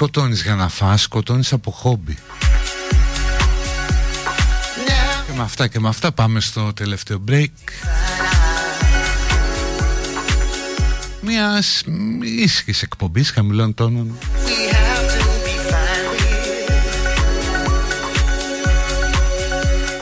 Σκοτώνεις 0.00 0.42
για 0.42 0.54
να 0.54 0.68
φας, 0.68 1.02
σκοτώνεις 1.02 1.52
από 1.52 1.70
χόμπι. 1.70 2.18
Και 5.26 5.32
με 5.36 5.42
αυτά 5.42 5.66
και 5.66 5.80
με 5.80 5.88
αυτά 5.88 6.12
πάμε 6.12 6.40
στο 6.40 6.72
τελευταίο 6.72 7.24
break. 7.28 7.46
Μια 11.20 11.62
ήσυχης 12.22 12.82
εκπομπής 12.82 13.30
χαμηλών 13.30 13.74
τόνων. 13.74 14.18
We 14.20 14.74
have 14.74 15.06
to 15.12 15.22
be 15.44 15.70
fine. 15.70 16.10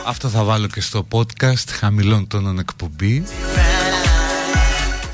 Αυτό 0.05 0.29
θα 0.29 0.43
βάλω 0.43 0.67
και 0.67 0.81
στο 0.81 1.07
podcast 1.11 1.69
χαμηλών 1.79 2.27
τόνων 2.27 2.59
εκπομπή. 2.59 3.23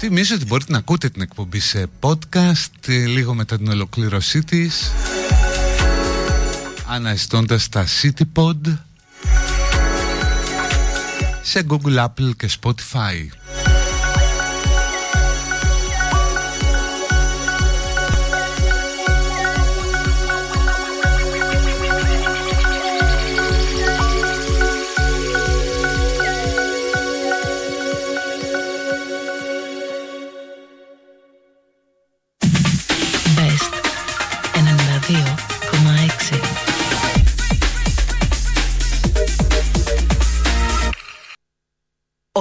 Θυμίζω 0.08 0.36
ότι 0.36 0.46
μπορείτε 0.46 0.72
να 0.72 0.78
ακούτε 0.78 1.10
την 1.10 1.22
εκπομπή 1.22 1.60
σε 1.60 1.88
podcast 2.00 2.88
ε, 2.88 3.06
λίγο 3.06 3.34
μετά 3.34 3.58
την 3.58 3.68
ολοκλήρωσή 3.68 4.44
της 4.44 4.92
αναζητώντας 6.88 7.70
τα 7.70 7.86
CityPod 8.02 8.78
σε 11.42 11.66
Google, 11.70 12.06
Apple 12.06 12.32
και 12.38 12.50
Spotify. 12.62 13.45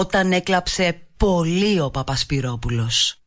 Όταν 0.05 0.33
έκλαψε 0.33 1.07
πολύ 1.17 1.81
ο 1.81 1.91
Παπασπυρόπουλος. 1.91 3.23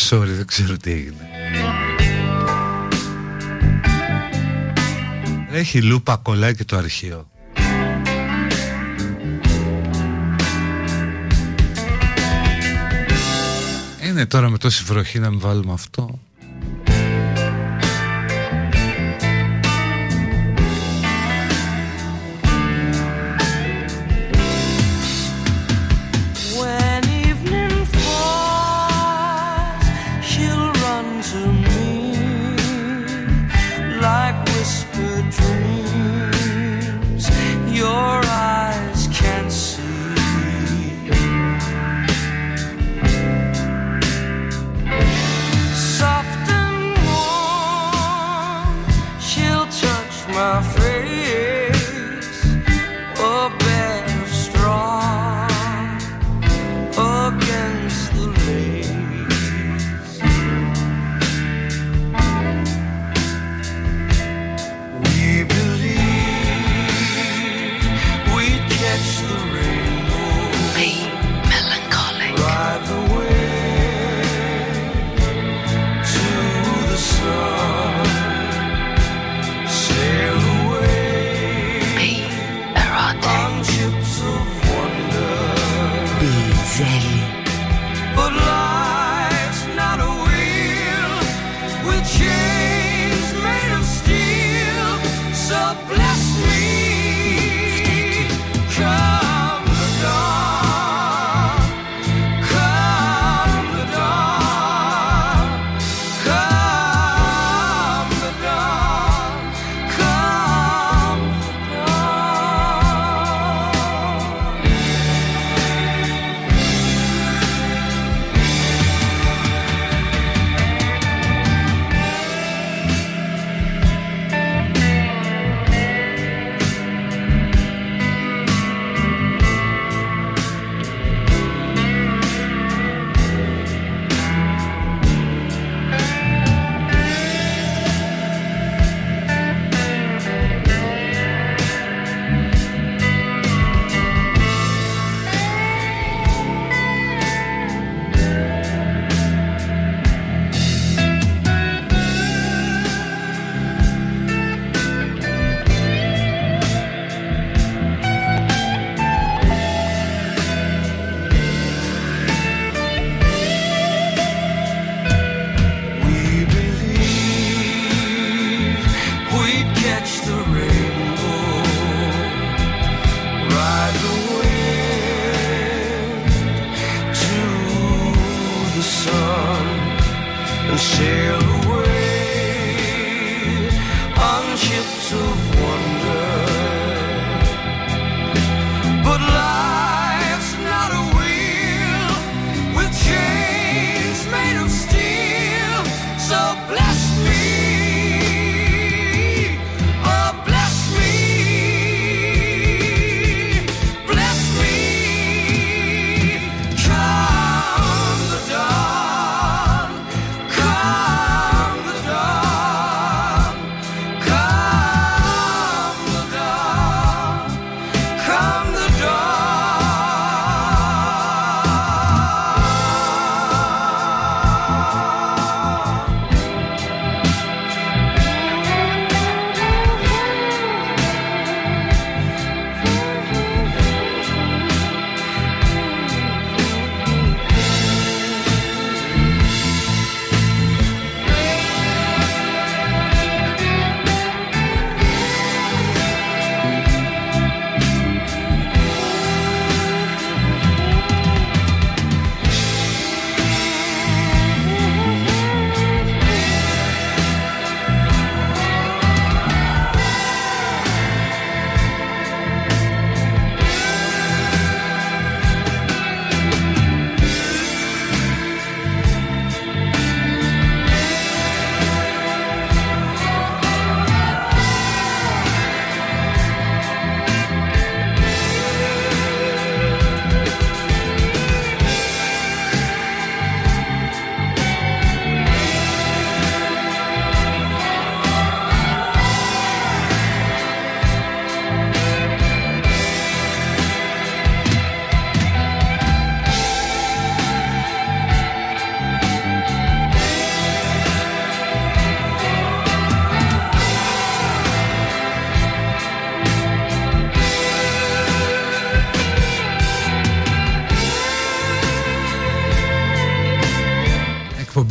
Ο 0.00 0.02
Πασόρι 0.02 0.32
δεν 0.32 0.46
ξέρω 0.46 0.76
τι 0.76 0.90
έγινε. 0.90 1.28
Έχει 5.50 5.82
λούπα 5.82 6.16
κολλάει 6.16 6.54
και 6.54 6.64
το 6.64 6.76
αρχείο. 6.76 7.30
Είναι 14.04 14.26
τώρα 14.26 14.48
με 14.48 14.58
τόση 14.58 14.84
βροχή 14.84 15.18
να 15.18 15.30
μην 15.30 15.40
βάλουμε 15.40 15.72
αυτό. 15.72 16.18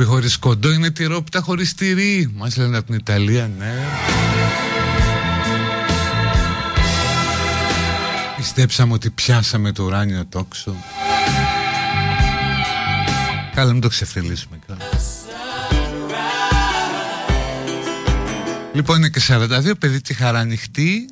χωρίς 0.10 0.38
κοντό 0.38 0.72
είναι 0.72 0.92
τυρόπιτα 0.92 1.42
χωρίς 1.42 1.74
τυρί. 1.74 2.32
Μας 2.36 2.58
λένε 2.58 2.78
από 2.78 2.86
την 2.86 2.96
Ιταλία, 2.96 3.52
ναι. 3.58 3.74
Πιστέψαμε 8.38 8.94
ότι 8.94 9.10
πιάσαμε 9.10 9.72
το 9.72 9.84
ουράνιο 9.84 10.26
τόξο. 10.26 10.76
Καλά 13.56 13.72
μην 13.72 13.82
το 13.82 13.88
ξεφτελίσουμε 13.88 14.60
καλά 14.68 14.82
Λοιπόν 18.74 18.98
είναι 18.98 19.10
και 19.10 19.22
42 19.28 19.72
παιδί 19.80 20.02
τη 20.02 20.14
χαρά 20.14 20.40
ανοιχτή. 20.40 21.10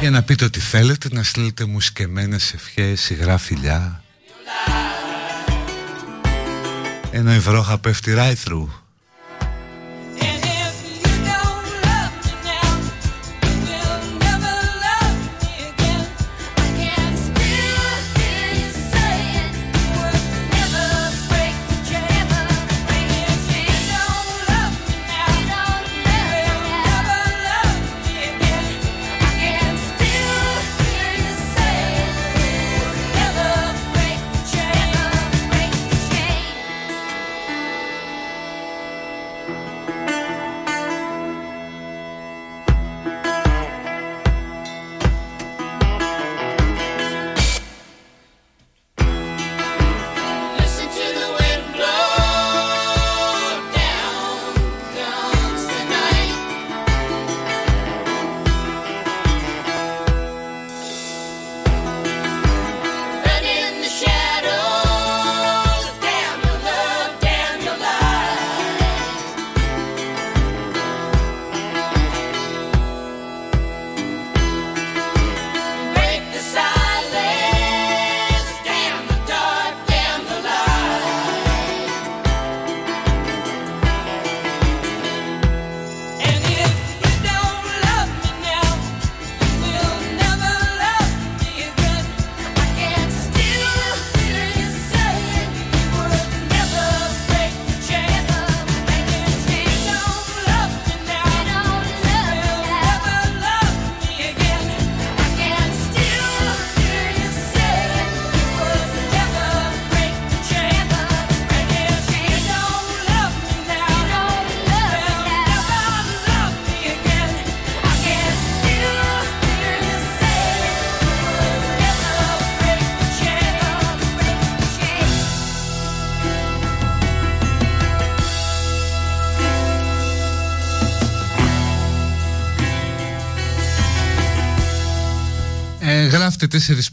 Για 0.00 0.10
να 0.10 0.22
πείτε 0.22 0.44
ό,τι 0.44 0.60
θέλετε, 0.60 1.08
να 1.12 1.22
στείλετε 1.22 1.64
μουσκεμένες 1.64 2.52
ευχές, 2.52 3.10
υγρά 3.10 3.38
φιλιά. 3.38 4.02
Ένα 7.12 7.34
η 7.34 7.38
θα 7.62 7.78
πέφτει 7.78 8.12
right 8.16 8.79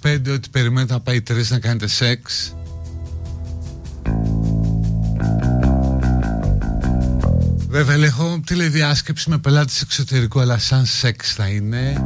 4-5 0.04 0.34
ότι 0.34 0.50
περιμένετε 0.50 0.94
να 0.94 1.00
πάει 1.00 1.22
3 1.30 1.48
να 1.48 1.60
κάνετε 1.60 1.88
σεξ. 1.88 2.56
Βέβαια, 7.70 7.98
λέγω 7.98 8.42
τηλεδιάσκεψη 8.46 9.30
με 9.30 9.38
πελάτες 9.38 9.82
εξωτερικού, 9.82 10.40
αλλά 10.40 10.58
σαν 10.58 10.86
σεξ 10.86 11.34
θα 11.34 11.48
είναι. 11.48 12.06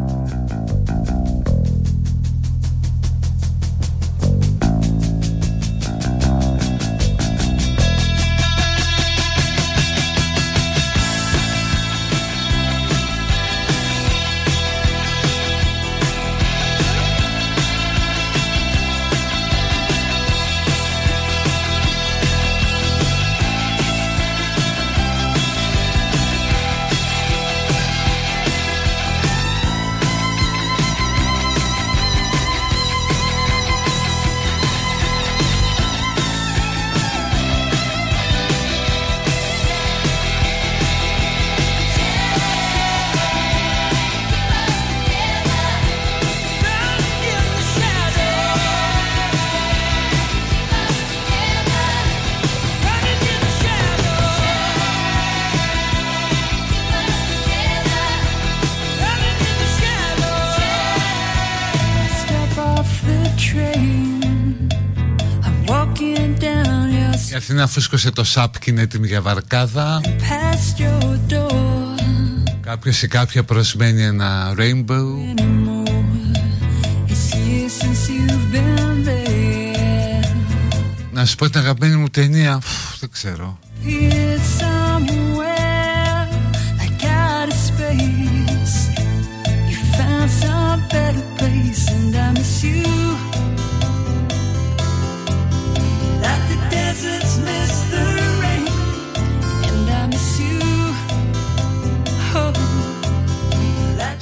Αθήνα 67.52 67.68
φούσκωσε 67.68 68.12
το 68.12 68.24
σαπ 68.24 68.60
και 68.60 68.72
είναι 68.72 68.82
έτοιμη 68.82 69.08
για 69.08 69.22
βαρκάδα 69.22 70.02
past 70.04 70.82
your 70.82 71.34
door. 71.34 72.00
Κάποιος 72.62 73.02
ή 73.04 73.08
κάποια 73.08 73.44
προσμένει 73.44 74.04
ένα 74.04 74.54
rainbow 74.58 75.06
It's 77.08 77.34
years 77.34 77.74
since 77.82 78.10
you've 78.10 78.56
been 78.56 79.06
there. 79.06 80.28
Να 81.12 81.26
σου 81.26 81.36
πω 81.36 81.50
την 81.50 81.60
αγαπημένη 81.60 81.96
μου 81.96 82.10
ταινία 82.10 82.60
Φου, 82.60 82.98
Δεν 83.00 83.10
ξέρω 83.12 83.60
Here 83.86 84.71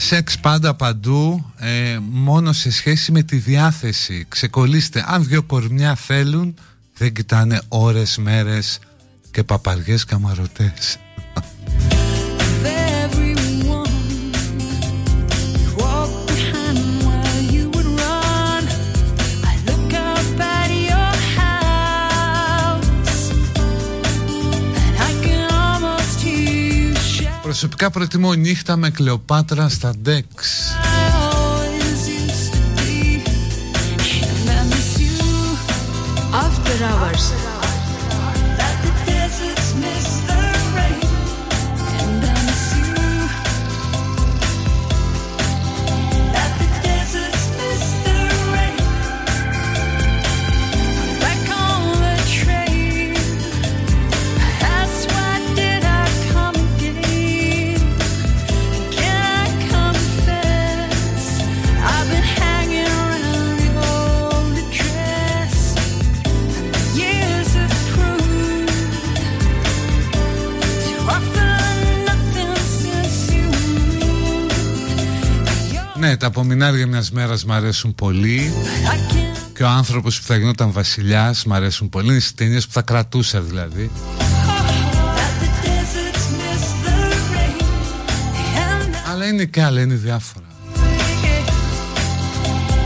Σεξ 0.10 0.40
πάντα 0.40 0.73
παντού 0.73 1.52
ε, 1.57 1.98
Μόνο 2.10 2.53
σε 2.53 2.72
σχέση 2.72 3.11
με 3.11 3.23
τη 3.23 3.38
διάθεση. 3.38 4.26
Ξεκολλήστε. 4.30 5.03
Αν 5.07 5.26
δυο 5.26 5.44
κορμιά 5.44 5.95
θέλουν 5.95 6.56
Δεν 6.98 7.14
κοιτάνε 7.14 7.61
ώρες, 7.68 8.18
μέρες 8.18 8.80
Και 9.31 9.44
παπαριές 9.44 10.03
καμαρωτές 10.03 10.98
Προσωπικά 27.49 27.89
προτιμώ 27.89 28.34
νύχτα 28.34 28.76
με 28.76 28.89
Κλεοπάτρα 28.89 29.69
στα 29.69 29.93
Dex. 30.05 30.09
I 30.09 30.21
always 36.91 37.39
τα 76.19 76.27
απομεινάρια 76.27 76.87
μιας 76.87 77.11
μέρας 77.11 77.45
μ' 77.45 77.51
αρέσουν 77.51 77.95
πολύ 77.95 78.51
I 78.53 79.13
can't 79.13 79.51
Και 79.53 79.63
ο 79.63 79.67
άνθρωπος 79.67 80.19
που 80.19 80.25
θα 80.25 80.35
γινόταν 80.35 80.71
βασιλιάς 80.71 81.45
μ' 81.45 81.53
αρέσουν 81.53 81.89
πολύ 81.89 82.09
Είναι 82.09 82.19
στις 82.19 82.33
ταινίες 82.33 82.65
που 82.65 82.73
θα 82.73 82.81
κρατούσα 82.81 83.41
δηλαδή 83.41 83.91
let 83.95 85.43
the 85.43 85.49
deserts 85.65 86.25
miss 86.39 86.63
the 86.85 86.95
rain. 87.33 87.61
And 88.57 89.11
Αλλά 89.11 89.25
είναι 89.25 89.45
και 89.45 89.63
άλλα, 89.63 89.81
είναι 89.81 89.93
διάφορα 89.93 90.45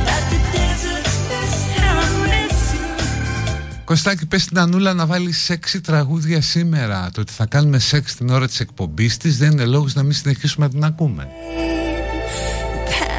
let 0.05 0.23
the 0.31 0.39
deserts 0.55 1.15
miss 1.29 1.55
I 1.77 2.05
miss 2.25 2.73
you. 2.75 3.81
Κωστάκη 3.83 4.25
πες 4.25 4.41
στην 4.41 4.59
Ανούλα 4.59 4.93
να 4.93 5.05
βάλει 5.05 5.31
σεξι 5.31 5.81
τραγούδια 5.81 6.41
σήμερα 6.41 7.09
Το 7.13 7.21
ότι 7.21 7.31
θα 7.31 7.45
κάνουμε 7.45 7.79
σεξ 7.79 8.15
την 8.15 8.29
ώρα 8.29 8.47
της 8.47 8.59
εκπομπής 8.59 9.17
της 9.17 9.37
Δεν 9.37 9.51
είναι 9.51 9.65
λόγος 9.65 9.93
να 9.93 10.03
μην 10.03 10.13
συνεχίσουμε 10.13 10.65
να 10.65 10.71
την 10.71 10.83
ακούμε 10.83 11.27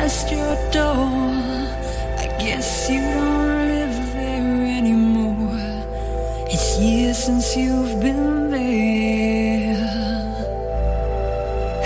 Past 0.04 0.30
your 0.30 0.54
door. 0.70 1.08
I 2.24 2.26
guess 2.38 2.90
you 2.90 3.00
don't 3.00 3.68
live 3.72 4.12
there 4.12 4.76
anymore. 4.78 5.56
It's 6.52 6.78
years 6.78 7.16
since 7.16 7.56
you've 7.56 8.02
been 8.02 8.50
there. 8.50 9.80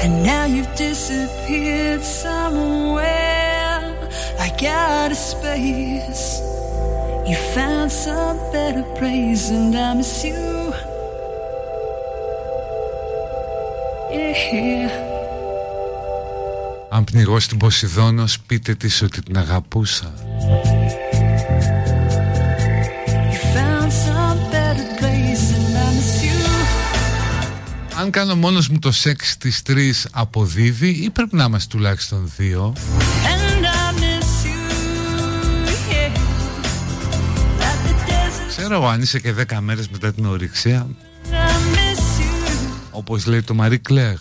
And 0.02 0.24
now 0.24 0.46
you've 0.46 0.74
disappeared 0.74 2.02
somewhere 2.02 3.78
I 4.40 4.48
got 4.60 5.12
a 5.12 5.14
space. 5.14 6.40
You 7.24 7.36
found 7.54 7.92
some 7.92 8.38
better 8.50 8.82
place, 8.98 9.48
and 9.50 9.72
I 9.76 9.94
miss 9.94 10.24
you. 10.24 10.74
Yeah. 14.10 15.07
Αν 16.98 17.04
πνιγώ 17.04 17.40
στην 17.40 17.58
Ποσειδόνος 17.58 18.40
πείτε 18.40 18.74
της 18.74 19.02
ότι 19.02 19.22
την 19.22 19.38
αγαπούσα 19.38 20.12
You 23.30 23.38
found 23.54 23.92
some 24.06 24.38
better 24.52 24.88
place, 25.00 25.44
and 25.56 25.76
I 25.76 25.88
miss 25.96 26.22
you. 26.24 26.38
Αν 28.00 28.10
κάνω 28.10 28.36
μόνος 28.36 28.68
μου 28.68 28.78
το 28.78 28.92
σεξ 28.92 29.30
στις 29.30 29.62
τρεις 29.62 30.08
αποδίδει 30.12 30.88
ή 30.88 31.10
πρέπει 31.10 31.36
να 31.36 31.44
είμαστε 31.44 31.76
τουλάχιστον 31.76 32.32
δύο; 32.36 32.72
And 32.76 33.64
I 33.64 34.00
miss 34.00 34.46
you, 34.46 34.58
yeah. 35.90 36.18
Like 37.60 37.82
the 37.88 37.94
desert, 38.08 38.48
Ξέρω 38.48 38.74
εγώ 38.74 38.86
αν 38.86 39.02
είσαι 39.02 39.20
και 39.20 39.32
δέκα 39.32 39.60
μέρες 39.60 39.88
μετά 39.88 40.12
την 40.12 40.26
ορυξία 40.26 40.86
I 41.24 41.34
miss 41.74 42.20
you. 42.20 42.72
Όπως 42.90 43.26
λέει 43.26 43.42
το 43.42 43.54
Μαρί 43.54 43.78
Κλέγ 43.78 44.18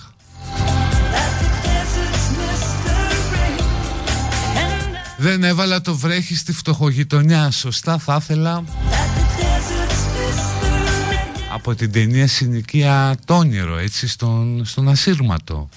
Δεν 5.17 5.43
έβαλα 5.43 5.81
το 5.81 5.95
βρέχει 5.95 6.35
στη 6.35 6.53
φτωχογειτονιά. 6.53 7.51
Σωστά 7.51 7.97
θα 7.97 8.17
ήθελα. 8.21 8.63
Από 11.53 11.75
την 11.75 11.91
ταινία 11.91 12.27
Συνοικία 12.27 13.15
Τόνιρο, 13.25 13.77
έτσι 13.77 14.07
στον, 14.07 14.65
στον 14.65 14.89
ασύρματο. 14.89 15.69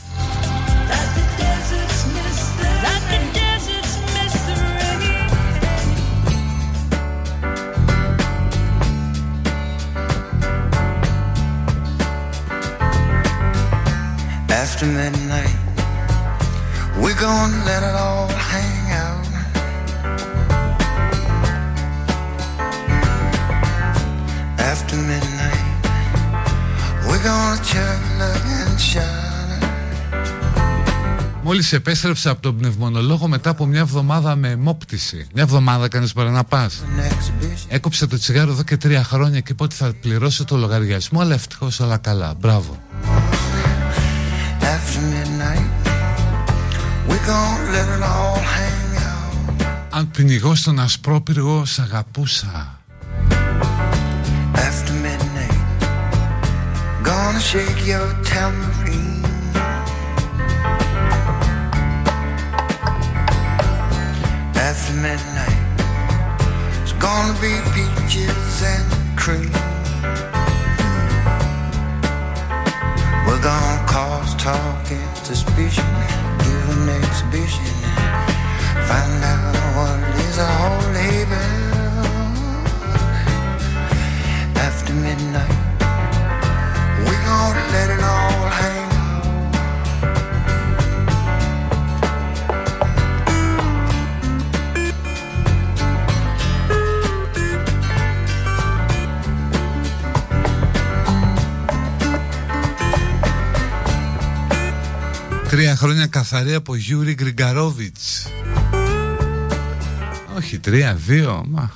After 24.81 25.01
midnight, 25.13 25.65
we're 27.07 27.25
gonna 27.29 27.59
chug 27.71 28.01
and 28.61 28.79
shine. 28.91 29.69
Μόλις 31.43 31.73
επέστρεψα 31.73 32.31
από 32.31 32.43
τον 32.43 32.57
πνευμονολόγο 32.57 33.29
μετά 33.29 33.51
από 33.51 33.67
μια 33.67 33.81
εβδομάδα 33.81 34.37
με 34.37 34.49
αιμόπτηση. 34.49 35.27
Μια 35.35 35.43
εβδομάδα 35.43 35.89
κάνεις 35.89 36.13
παρά 36.13 36.31
να 36.31 36.45
πας. 36.45 36.83
Έκοψε 37.69 38.07
το 38.07 38.19
τσιγάρο 38.19 38.51
εδώ 38.51 38.63
και 38.63 38.77
τρία 38.77 39.05
χρόνια 39.05 39.41
και 39.41 39.53
είπα 39.53 39.65
ότι 39.65 39.75
θα 39.75 39.93
πληρώσω 40.01 40.45
το 40.45 40.57
λογαριασμό, 40.57 41.21
αλλά 41.21 41.35
ευτυχώς 41.35 41.81
όλα 41.81 41.97
καλά. 41.97 42.35
Μπράβο. 42.41 42.79
After 44.61 45.01
midnight, 45.13 45.71
we're 47.09 47.27
gonna 47.31 47.73
let 47.75 47.89
it 47.97 48.03
all 48.03 48.39
hang 48.55 48.97
out. 48.97 49.67
Αν 49.91 50.11
πνιγώ 50.11 50.55
στον 50.55 50.81
ασπρόπυργο, 50.81 51.65
σ' 51.65 51.79
αγαπούσα. 51.79 52.80
Shake 57.41 57.87
your 57.87 58.07
tambourine. 58.23 59.25
After 64.55 64.93
midnight, 64.93 65.59
it's 66.83 66.93
gonna 66.93 67.33
be 67.41 67.55
peaches 67.75 68.63
and 68.63 69.19
cream. 69.19 69.51
We're 73.27 73.43
gonna 73.43 73.87
cause 73.89 74.35
talk 74.37 74.91
and 74.91 75.17
suspicion, 75.17 75.91
give 76.45 76.69
an 76.77 76.89
exhibition, 76.91 77.67
find 78.87 79.25
out 79.25 79.57
what 79.77 79.99
is 80.27 80.39
all 80.39 80.81
about. 81.23 81.61
After 84.57 84.93
midnight, 84.93 85.70
we 87.31 87.37
gonna 87.37 87.73
let 87.73 87.91
it 87.97 88.03
all 88.03 88.49
hang. 88.59 88.89
Τρία 105.49 105.77
χρόνια 105.77 106.07
καθαρή 106.07 106.55
από 106.55 106.75
Γιούρι 106.75 107.15
Γκριγκαρόβιτς. 107.15 108.27
Όχι, 110.37 110.59
τρία, 110.59 110.95
δύο, 110.95 111.45
μα. 111.49 111.71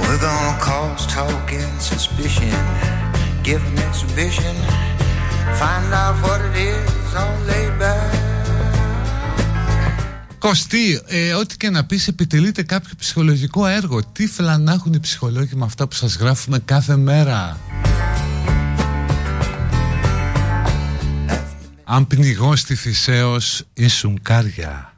We're 0.00 0.20
gonna 0.26 0.58
cause 0.68 1.06
talk 1.16 1.52
and 1.62 1.80
suspicion, 1.90 2.58
give 3.42 3.62
an 3.70 3.78
exhibition, 3.88 4.54
find 5.60 5.88
out 6.02 6.16
what 6.24 6.40
it 6.48 6.56
is 6.70 7.14
all 7.20 7.38
laid 7.48 7.74
back. 7.80 8.20
Κωστή, 10.38 11.02
ε, 11.06 11.32
ό,τι 11.34 11.56
και 11.56 11.70
να 11.70 11.84
πεις 11.84 12.08
επιτελείται 12.08 12.62
κάποιο 12.62 12.94
ψυχολογικό 12.98 13.66
έργο. 13.66 14.04
Τι 14.12 14.26
φλανάχουν 14.26 14.92
οι 14.92 15.00
ψυχολόγοι 15.00 15.54
με 15.54 15.64
αυτά 15.64 15.88
που 15.88 15.94
σας 15.94 16.16
γράφουμε 16.16 16.58
κάθε 16.58 16.96
μέρα; 16.96 17.58
Αν 21.84 22.06
πνιγώ 22.06 22.56
στη 22.56 22.74
Θησέως 22.74 23.64
ήσουν 23.74 24.18
κάρια. 24.22 24.91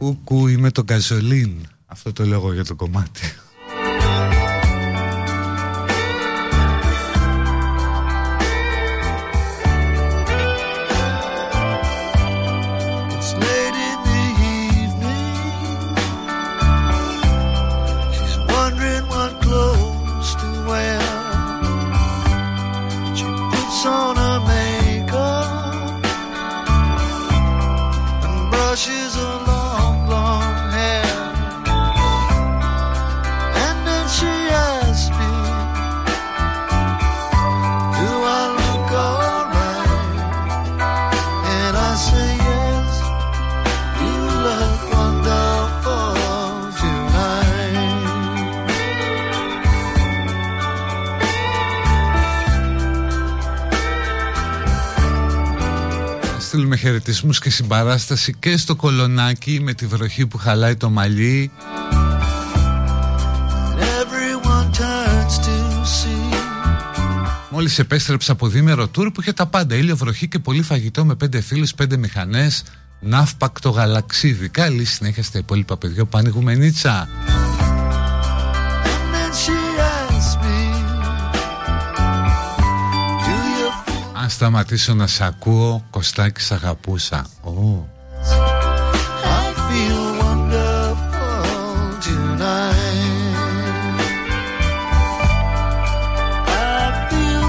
Κούκου 0.00 0.46
είμαι 0.46 0.70
το 0.70 0.84
καζολίν. 0.84 1.50
Αυτό 1.86 2.12
το 2.12 2.24
λέγω 2.24 2.52
για 2.52 2.64
το 2.64 2.74
κομμάτι. 2.74 3.20
Στείλουμε 57.12 57.34
χαιρετισμούς 57.34 57.40
και 57.40 57.50
συμπαράσταση 57.50 58.34
και 58.38 58.56
στο 58.56 58.76
κολονάκι 58.76 59.60
με 59.62 59.74
τη 59.74 59.86
βροχή 59.86 60.26
που 60.26 60.38
χαλάει 60.38 60.76
το 60.76 60.90
μαλλί. 60.90 61.50
Everyone 63.78 64.70
turns 64.78 65.36
to 65.44 65.82
see. 65.84 66.34
Μόλις 67.50 67.78
επέστρεψα 67.78 68.32
από 68.32 68.48
δίμερο 68.48 68.88
τουρ 68.88 69.10
που 69.10 69.20
είχε 69.20 69.32
τα 69.32 69.46
πάντα, 69.46 69.74
ήλιο, 69.74 69.96
βροχή 69.96 70.28
και 70.28 70.38
πολύ 70.38 70.62
φαγητό 70.62 71.04
με 71.04 71.14
πέντε 71.14 71.40
φίλους, 71.40 71.74
πέντε 71.74 71.96
μηχανές, 71.96 72.62
ναύπακτο 73.00 73.70
γαλαξίδι. 73.70 74.48
Καλή 74.48 74.84
συνέχεια 74.84 75.22
στα 75.22 75.38
υπόλοιπα 75.38 75.76
παιδιά 75.76 76.04
που 76.04 76.18
ανοίγουμε 76.18 76.54
νίτσα. 76.54 77.08
Σταματήσω 84.30 84.94
να 84.94 85.06
σ' 85.06 85.20
ακούω, 85.20 85.84
Κωστάκη 85.90 86.40
σ' 86.40 86.52
αγαπούσα. 86.52 87.26
Ω. 87.42 87.50
I 87.50 87.52
feel 89.68 90.00
wonderful 90.22 91.44
tonight? 92.04 93.38
I 96.46 96.48
feel 97.10 97.48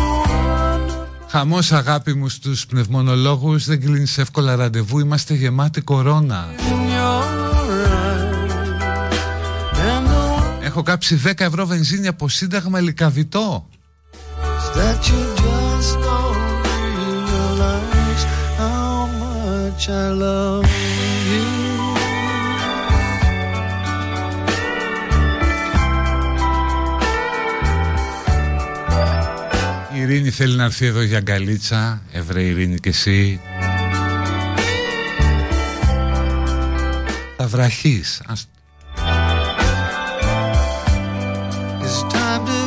Χαμός 1.30 1.72
αγάπη 1.72 2.14
μου 2.14 2.30
στους 2.30 2.66
πνευμονολόγους, 2.66 3.66
δεν 3.66 3.80
κλείνεις 3.82 4.18
εύκολα 4.18 4.56
ραντεβού, 4.56 5.00
είμαστε 5.00 5.34
γεμάτοι 5.34 5.82
κορώνα. 5.82 6.46
in 6.58 6.62
your 6.64 7.24
eyes. 7.84 7.92
And 9.98 10.08
the 10.08 10.66
Έχω 10.66 10.82
κάψει 10.84 11.22
10 11.26 11.32
ευρώ 11.46 11.66
βενζίνη 11.66 12.08
από 12.08 12.30
σύνταγμα 12.30 12.80
λικαβιτό. 12.80 13.66
Much 19.82 19.90
I 19.90 20.12
love 20.12 20.66
you. 20.66 21.72
Η 29.94 30.00
Ειρήνη 30.02 30.30
θέλει 30.30 30.56
να 30.56 30.64
έρθει 30.64 30.86
εδώ 30.86 31.02
για 31.02 31.20
γκαλίτσα. 31.20 32.02
Ευρε 32.12 32.42
Ειρήνη 32.42 32.80
και 32.80 32.90
εσύ. 32.90 33.40
Θα 37.38 37.48
βραχείς. 37.48 38.22
Ας- 38.28 38.46
It's 41.84 42.02
time 42.14 42.46
to 42.48 42.61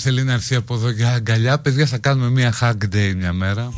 θέλει 0.00 0.22
να 0.22 0.32
έρθει 0.32 0.54
από 0.54 0.74
εδώ 0.74 0.90
για 0.90 1.12
αγκαλιά. 1.12 1.58
Παιδιά, 1.58 1.86
θα 1.86 1.98
κάνουμε 1.98 2.30
μια 2.30 2.54
hug 2.60 2.94
day 2.94 3.12
μια 3.16 3.32
μέρα. 3.32 3.72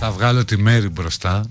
Θα 0.00 0.10
βγάλω 0.10 0.44
τη 0.44 0.56
μέρη 0.56 0.88
μπροστά. 0.88 1.46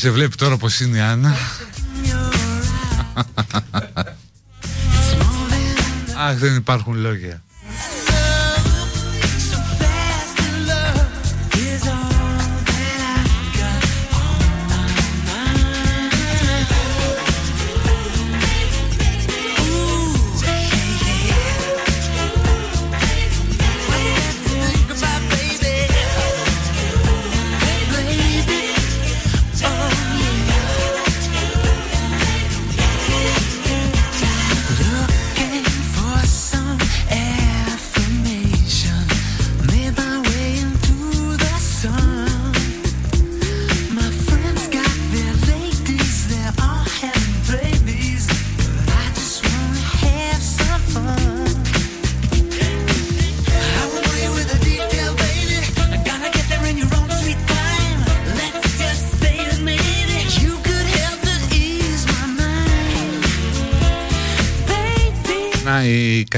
Σε 0.00 0.10
βλέπει 0.10 0.36
τώρα 0.36 0.56
πως 0.56 0.80
είναι 0.80 0.96
η 0.96 1.00
Άννα. 1.00 1.34
Αχ, 6.16 6.36
δεν 6.36 6.56
υπάρχουν 6.56 6.94
λόγια. 6.94 7.42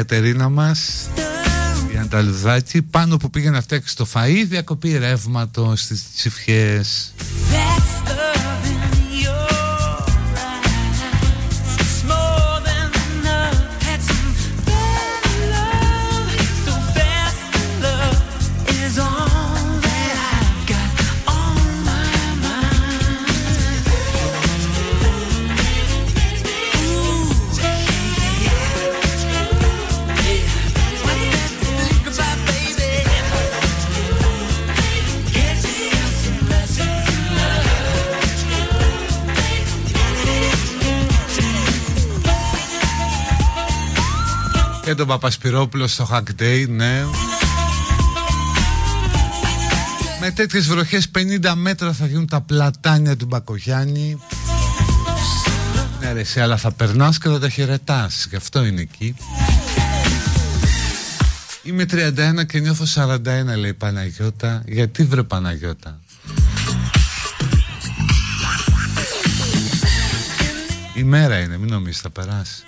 Κατερίνα 0.07 0.49
μας 0.49 1.09
Η 1.95 1.99
Ανταλουδάκη 1.99 2.83
Πάνω 2.83 3.17
που 3.17 3.31
πήγε 3.31 3.51
να 3.51 3.61
φτιάξει 3.61 3.97
το 3.97 4.07
φαΐ 4.15 4.45
Διακοπή 4.49 4.99
ρεύματος 4.99 5.81
στις 5.81 6.13
τσιφιές 6.15 7.12
τον 45.03 45.11
Παπασπυρόπουλο 45.11 45.87
στο 45.87 46.09
Hack 46.13 46.43
Day 46.43 46.69
Ναι. 46.69 47.05
Με 50.21 50.31
τέτοιες 50.31 50.67
βροχές 50.67 51.11
50 51.19 51.53
μέτρα 51.55 51.93
θα 51.93 52.07
γίνουν 52.07 52.27
τα 52.27 52.41
πλατάνια 52.41 53.17
του 53.17 53.27
Μπακογιάννη. 53.27 54.19
Ναι 56.01 56.13
ρε 56.13 56.21
εσύ, 56.21 56.41
αλλά 56.41 56.57
θα 56.57 56.73
περνάς 56.73 57.19
και 57.19 57.29
θα 57.29 57.39
τα 57.39 57.49
χαιρετάς. 57.49 58.27
Γι' 58.31 58.37
αυτό 58.37 58.65
είναι 58.65 58.81
εκεί. 58.81 59.15
Είμαι 61.63 61.85
31 61.91 62.47
και 62.47 62.59
νιώθω 62.59 62.85
41 62.95 63.17
λέει 63.59 63.71
η 63.71 63.75
Παναγιώτα. 63.75 64.63
Γιατί 64.67 65.05
βρε 65.05 65.23
Παναγιώτα; 65.23 66.01
Η 70.95 71.03
μέρα 71.03 71.39
είναι, 71.39 71.59
μην 71.59 71.69
νομίζεις 71.69 72.01
θα 72.01 72.11
περάσει 72.11 72.65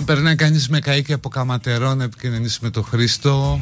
Αν 0.00 0.06
περνάει 0.06 0.34
κανείς 0.34 0.68
με 0.68 0.80
καίκι 0.80 1.12
από 1.12 1.28
καματερό 1.28 1.94
να 1.94 2.04
επικοινωνήσει 2.04 2.58
με 2.62 2.70
τον 2.70 2.84
Χρήστο. 2.84 3.60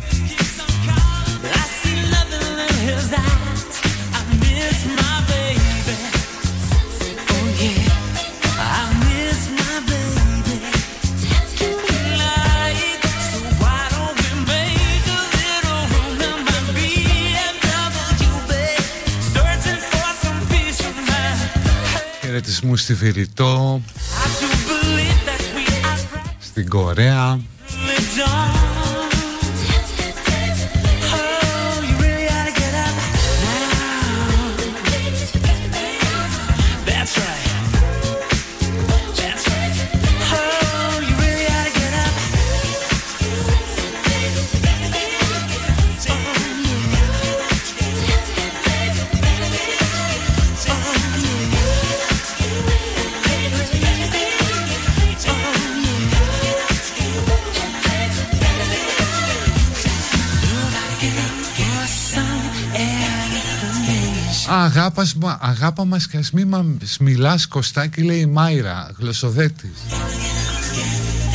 Χαιρετισμού 22.21 22.77
στη 22.77 22.95
Βηρητό 22.95 23.81
Στην 26.59 26.71
Κορέα 26.71 27.39
αγάπας, 64.79 65.15
μα- 65.15 65.39
αγάπα 65.41 65.85
μας 65.85 66.07
και 66.09 66.17
ας 66.17 66.31
μη 66.31 66.45
μας 66.45 66.97
μιλάς 67.01 67.47
Κωστάκη 67.47 68.03
λέει 68.03 68.19
η 68.21 68.27
Μάιρα 68.27 68.91
Γλωσσοδέτης 68.99 69.71